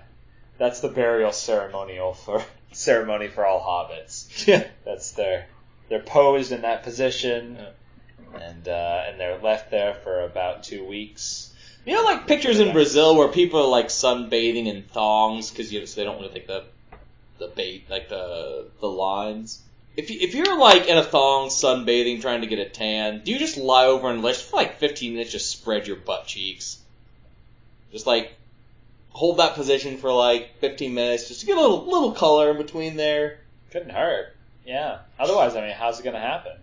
[0.58, 4.48] That's the burial ceremonial for ceremony for all hobbits.
[4.48, 4.68] Yeah.
[4.86, 5.48] That's their
[5.90, 7.58] they're posed in that position,
[8.34, 11.54] and uh, and they're left there for about two weeks.
[11.86, 15.80] You know, like pictures in Brazil where people are like sunbathing in thongs because you
[15.80, 16.64] know, so they don't want to take the
[17.42, 19.62] the bait like the the lines.
[19.98, 23.32] If you, if you're like in a thong sunbathing trying to get a tan, do
[23.32, 26.78] you just lie over and let for like 15 minutes just spread your butt cheeks?
[27.92, 28.34] Just like
[29.10, 32.58] hold that position for like 15 minutes just to get a little little color in
[32.58, 33.40] between there.
[33.72, 34.34] Couldn't hurt.
[34.66, 35.00] Yeah.
[35.20, 36.54] Otherwise, I mean, how's it gonna happen?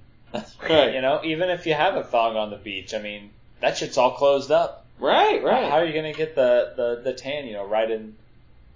[0.62, 0.94] Right.
[0.94, 3.98] You know, even if you have a thong on the beach, I mean, that shit's
[3.98, 4.86] all closed up.
[5.00, 5.64] Right, right.
[5.64, 7.46] How are you gonna get the, the, the tan?
[7.46, 8.14] You know, right in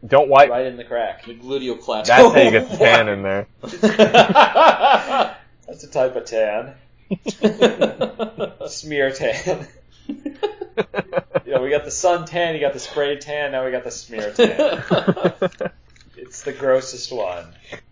[0.07, 0.51] Don't wipe.
[0.51, 1.25] right in the crack.
[1.25, 2.09] The gluteal clasp.
[2.09, 3.47] That's how you get the tan in there.
[5.67, 6.75] That's a type of tan.
[8.69, 9.69] Smear tan.
[10.09, 13.85] You know, we got the sun tan, you got the spray tan, now we got
[13.85, 14.83] the smear tan.
[16.17, 17.45] It's the grossest one.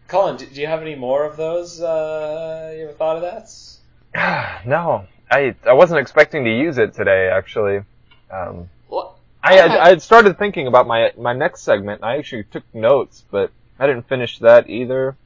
[0.09, 1.81] Colin, do, do you have any more of those?
[1.81, 3.23] Uh, you ever thought of
[4.15, 4.63] that?
[4.67, 7.29] no, I I wasn't expecting to use it today.
[7.29, 7.83] Actually,
[8.31, 8.69] um?
[9.43, 12.03] I had, I had started thinking about my my next segment.
[12.05, 15.17] I actually took notes, but I didn't finish that either.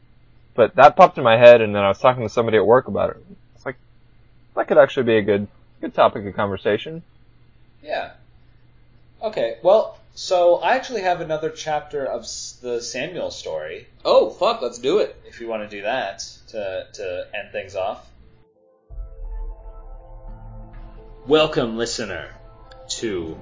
[0.55, 2.87] But that popped in my head, and then I was talking to somebody at work
[2.87, 3.17] about it.
[3.57, 3.77] It's like
[4.55, 5.49] that could actually be a good
[5.81, 7.03] good topic of conversation.
[7.83, 8.13] Yeah.
[9.23, 12.23] Okay, well, so I actually have another chapter of
[12.61, 15.17] the Samuel story, Oh, fuck, let's do it.
[15.27, 18.07] if you want to do that to, to end things off.
[21.27, 22.35] Welcome, listener,
[22.91, 23.39] to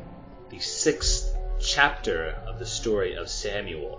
[0.53, 3.99] the sixth chapter of the story of Samuel.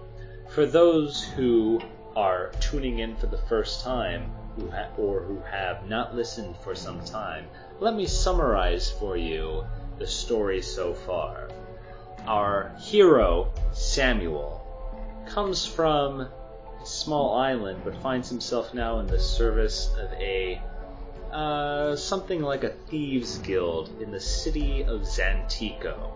[0.49, 1.82] For those who
[2.16, 6.76] are tuning in for the first time, who ha- or who have not listened for
[6.76, 7.47] some time,
[7.80, 9.66] let me summarize for you
[9.97, 11.49] the story so far.
[12.28, 14.62] Our hero, Samuel,
[15.28, 20.62] comes from a small island but finds himself now in the service of a
[21.32, 26.12] uh, something like a thieves guild in the city of Zantico.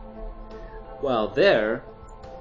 [1.00, 1.84] While there,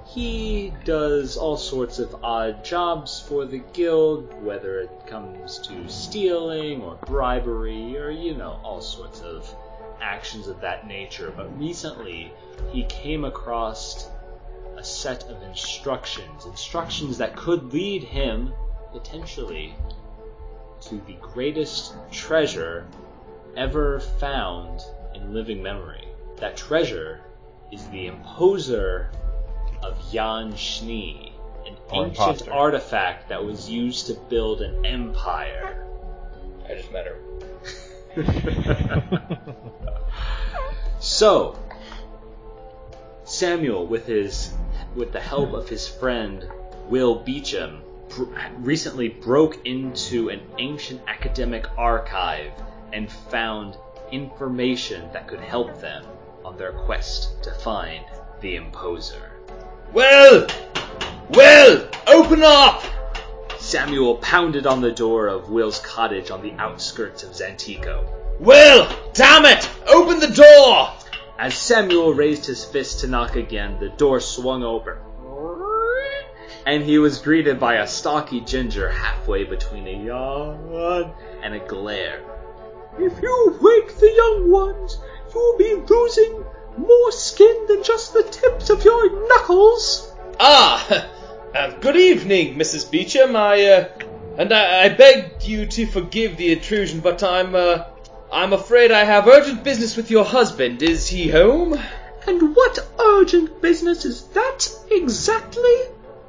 [0.07, 6.83] he does all sorts of odd jobs for the guild, whether it comes to stealing
[6.83, 9.55] or bribery or, you know, all sorts of
[10.01, 11.33] actions of that nature.
[11.37, 12.33] But recently,
[12.73, 14.09] he came across
[14.77, 18.55] a set of instructions, instructions that could lead him,
[18.93, 19.75] potentially,
[20.83, 22.87] to the greatest treasure
[23.57, 24.81] ever found
[25.15, 26.09] in living memory.
[26.37, 27.21] That treasure
[27.73, 29.11] is the imposer
[29.83, 31.33] of Jan Schnee,
[31.67, 32.53] an Or ancient imposter.
[32.53, 35.87] artifact that was used to build an empire.
[36.69, 37.17] I just met her.
[40.99, 41.59] So,
[43.25, 44.53] Samuel, with his
[44.95, 46.51] with the help of his friend
[46.89, 47.83] Will Beecham,
[48.59, 52.51] recently broke into an ancient academic archive
[52.93, 53.77] and found
[54.11, 56.05] information that could help them
[56.47, 58.05] on their quest to find
[58.41, 59.33] the imposer.
[59.93, 60.47] Well!
[61.31, 61.89] Well!
[62.07, 62.85] Open up!
[63.59, 68.07] Samuel pounded on the door of Will's cottage on the outskirts of Zantico.
[68.39, 68.89] Will!
[69.13, 69.69] Damn it!
[69.89, 70.93] Open the door!
[71.37, 74.99] As Samuel raised his fist to knock again, the door swung open.
[76.65, 82.23] And he was greeted by a stocky ginger halfway between a yawn and a glare.
[82.99, 84.99] If you wake the young ones,
[85.37, 86.45] you'll be losing
[86.79, 90.11] more skin than just the tips of your knuckles.
[90.41, 91.11] Ah!
[91.55, 92.91] Uh, good evening, Mrs.
[92.91, 93.35] Beecham.
[93.35, 93.89] I, uh,
[94.37, 97.85] and I, I beg you to forgive the intrusion, but I'm, uh,
[98.31, 100.83] I'm afraid I have urgent business with your husband.
[100.83, 101.81] Is he home?
[102.27, 105.79] And what urgent business is that exactly?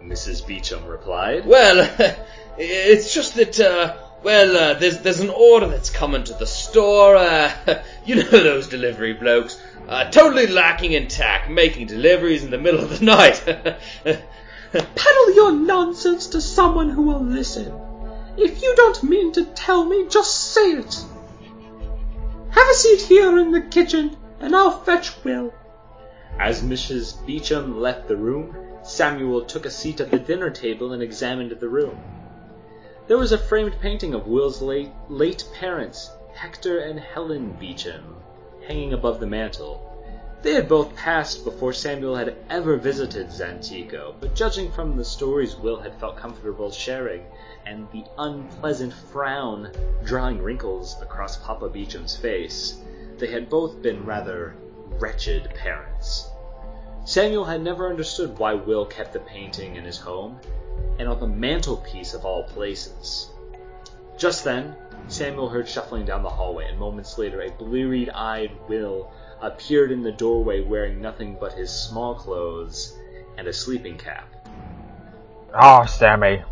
[0.02, 0.48] Mrs.
[0.48, 1.46] Beecham replied.
[1.46, 1.90] Well,
[2.58, 7.16] it's just that, uh, well, uh, there's there's an order that's coming to the store.
[7.16, 12.58] Uh, you know those delivery blokes, uh, totally lacking in tact, making deliveries in the
[12.58, 13.42] middle of the night.
[14.72, 17.74] Peddle your nonsense to someone who will listen.
[18.38, 21.06] If you don't mean to tell me, just say it.
[22.50, 25.54] Have a seat here in the kitchen, and I'll fetch Will.
[26.40, 27.26] As Mrs.
[27.26, 31.70] Beecham left the room, Samuel took a seat at the dinner table and examined the
[31.70, 31.98] room.
[33.08, 38.18] There was a framed painting of Will's late, late parents, Hector and Helen Beecham,
[38.68, 39.80] hanging above the mantel.
[40.42, 45.56] They had both passed before Samuel had ever visited Zantico, but judging from the stories
[45.56, 47.24] Will had felt comfortable sharing,
[47.66, 49.72] and the unpleasant frown
[50.04, 52.76] drawing wrinkles across Papa Beecham's face,
[53.20, 54.54] they had both been rather
[55.00, 56.30] wretched parents.
[57.06, 60.42] Samuel had never understood why Will kept the painting in his home,
[61.00, 63.30] and on the mantelpiece of all places.
[64.18, 64.76] Just then,
[65.08, 69.12] Samuel heard shuffling down the hallway, and moments later, a bleary eyed Will
[69.42, 72.98] appeared in the doorway wearing nothing but his small clothes
[73.38, 74.28] and a sleeping cap.
[75.54, 76.44] Ah, Sammy.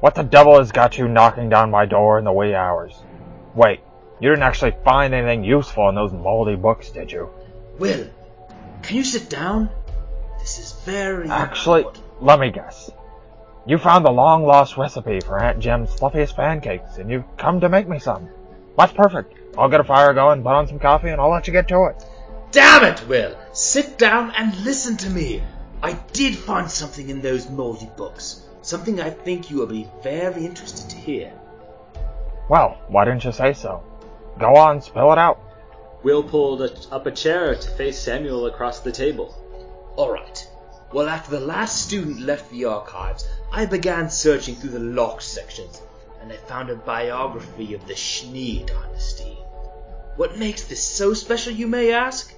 [0.00, 2.94] What the devil has got you knocking down my door in the wee hours?
[3.54, 3.80] Wait,
[4.20, 7.28] you didn't actually find anything useful in those moldy books, did you?
[7.78, 8.08] Will,
[8.82, 9.70] can you sit down?
[10.38, 12.22] This is very Actually, important.
[12.22, 12.90] let me guess.
[13.66, 17.68] You found the long lost recipe for Aunt Jem's fluffiest pancakes, and you've come to
[17.68, 18.28] make me some.
[18.76, 19.34] That's perfect.
[19.58, 21.84] I'll get a fire going, put on some coffee, and I'll let you get to
[21.86, 22.04] it.
[22.50, 23.36] Damn it, Will!
[23.52, 25.42] Sit down and listen to me.
[25.82, 28.42] I did find something in those moldy books.
[28.62, 31.32] Something I think you will be very interested to hear.
[32.48, 33.82] Well, why didn't you say so?
[34.38, 35.40] Go on, spill it out.
[36.02, 39.34] Will pulled a, up a chair to face Samuel across the table.
[39.98, 40.48] Alright.
[40.92, 45.80] Well, after the last student left the archives, I began searching through the locked sections,
[46.20, 49.38] and I found a biography of the Schnee dynasty.
[50.16, 52.34] What makes this so special, you may ask?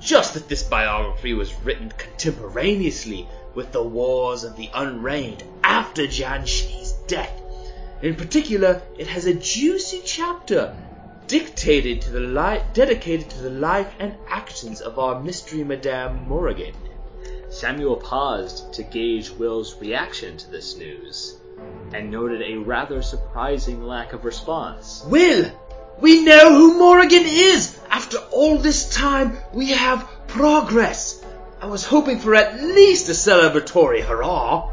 [0.00, 6.46] Just that this biography was written contemporaneously with the wars of the Unreigned after Jan
[6.46, 7.40] Schnee's death.
[8.02, 10.76] In particular, it has a juicy chapter
[11.26, 16.74] dictated to the li- dedicated to the life and actions of our mystery Madame Morrigan.
[17.54, 21.36] Samuel paused to gauge Will's reaction to this news,
[21.92, 25.04] and noted a rather surprising lack of response.
[25.06, 25.52] Will,
[26.00, 27.78] we know who Morrigan is.
[27.88, 31.24] After all this time, we have progress.
[31.62, 34.68] I was hoping for at least a celebratory hurrah.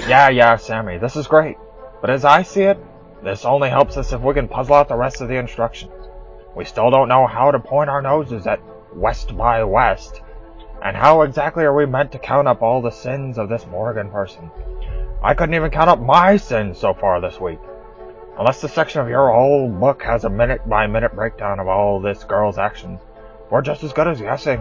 [0.00, 1.56] Yeah, yeah, Sammy, this is great.
[2.02, 2.78] But as I see it,
[3.24, 5.92] this only helps us if we can puzzle out the rest of the instructions.
[6.54, 8.60] We still don't know how to point our noses at
[8.92, 10.20] West by West.
[10.82, 14.10] And how exactly are we meant to count up all the sins of this Morgan
[14.10, 14.50] person?
[15.22, 17.58] I couldn't even count up my sins so far this week.
[18.38, 22.00] Unless the section of your whole book has a minute by minute breakdown of all
[22.00, 23.00] this girl's actions,
[23.50, 24.60] we're just as good as guessing.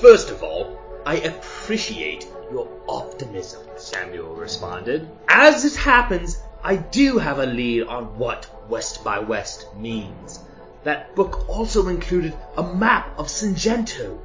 [0.00, 3.62] First of all, I appreciate your optimism.
[3.76, 5.08] Samuel responded.
[5.26, 10.38] As it happens, I do have a lead on what West by West means.
[10.84, 14.18] That book also included a map of Singento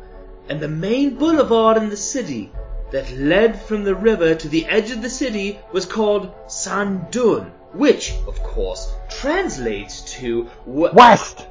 [0.49, 2.51] and the main boulevard in the city
[2.91, 8.13] that led from the river to the edge of the city was called Sandun, which,
[8.27, 11.47] of course, translates to w- West!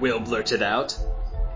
[0.00, 0.96] Will blurted out.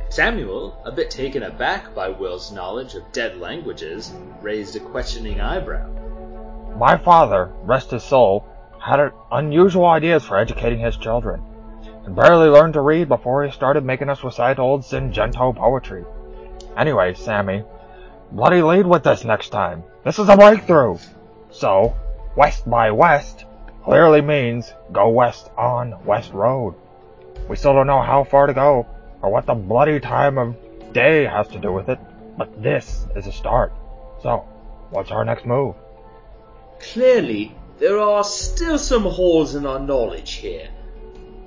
[0.09, 4.13] Samuel, a bit taken aback by Will's knowledge of dead languages,
[4.43, 5.89] raised a questioning eyebrow.
[6.77, 8.47] My father, rest his soul,
[8.79, 11.43] had unusual ideas for educating his children,
[12.05, 16.05] and barely learned to read before he started making us recite old Singento poetry.
[16.77, 17.65] Anyway, Sammy,
[18.33, 19.83] bloody lead with this next time.
[20.05, 20.99] This is a breakthrough.
[21.51, 21.97] So,
[22.37, 23.45] west by west
[23.83, 26.75] clearly means go west on West Road.
[27.49, 28.87] We still don't know how far to go,
[29.23, 30.57] or what the bloody time of
[30.93, 31.99] day has to do with it,
[32.37, 33.73] but this is a start.
[34.23, 34.39] So,
[34.91, 35.77] what's our next move?
[36.81, 40.69] Clearly, there are still some holes in our knowledge here.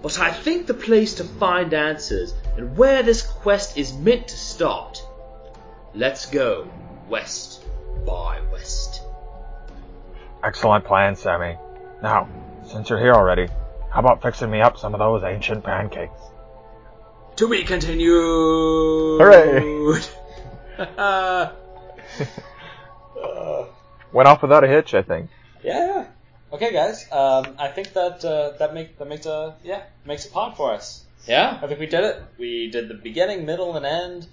[0.01, 4.37] But I think the place to find answers and where this quest is meant to
[4.37, 4.88] start.
[5.95, 6.69] Let's go
[7.07, 7.63] west
[8.05, 9.01] by west.
[10.43, 11.57] Excellent plan, Sammy.
[12.01, 12.29] Now,
[12.67, 13.47] since you're here already,
[13.91, 16.21] how about fixing me up some of those ancient pancakes?
[17.37, 19.19] To be continued.
[19.19, 19.99] Hooray!
[24.11, 25.29] Went off without a hitch, I think.
[25.63, 26.05] Yeah, yeah.
[26.51, 27.05] Okay, guys.
[27.11, 30.73] Um, I think that uh, that make that makes a yeah makes a pod for
[30.73, 31.05] us.
[31.27, 31.59] Yeah.
[31.61, 32.23] I think we did it.
[32.37, 34.27] We did the beginning, middle, and end.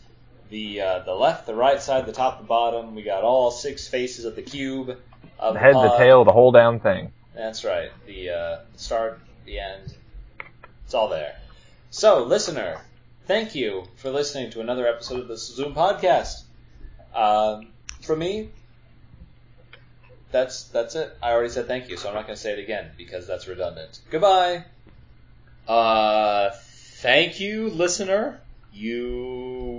[0.51, 2.94] The uh, the left, the right side, the top, the bottom.
[2.94, 4.97] We got all six faces of the cube.
[5.38, 5.99] Of The head, the pod.
[5.99, 7.12] tail, the whole damn thing.
[7.34, 7.90] That's right.
[8.07, 9.94] The uh, start, the end.
[10.84, 11.36] It's all there.
[11.90, 12.80] So, listener,
[13.26, 16.42] thank you for listening to another episode of the Zoom podcast.
[17.14, 17.68] Um,
[18.03, 18.51] for me,
[20.30, 21.16] that's that's it.
[21.22, 23.47] I already said thank you, so I'm not going to say it again because that's
[23.49, 24.01] redundant.
[24.11, 24.64] Goodbye.
[25.66, 28.40] Uh, thank you, listener.
[28.72, 29.76] You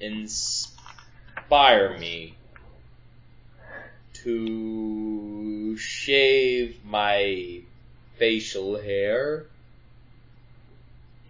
[0.00, 2.34] inspire me
[4.24, 7.60] to shave my
[8.16, 9.46] facial hair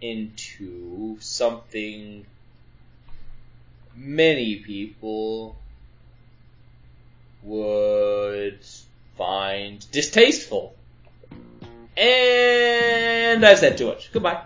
[0.01, 2.25] into something
[3.95, 5.55] many people
[7.43, 8.59] would
[9.17, 10.75] find distasteful.
[11.95, 14.11] And I said too much.
[14.11, 14.43] Goodbye.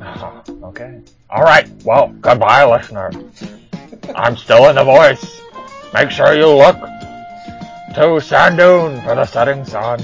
[0.62, 1.00] okay.
[1.32, 3.10] Alright, well, goodbye, listener.
[4.14, 5.40] I'm still in the voice.
[5.94, 6.76] Make sure you look
[7.94, 10.00] to Sandoon for the setting sun.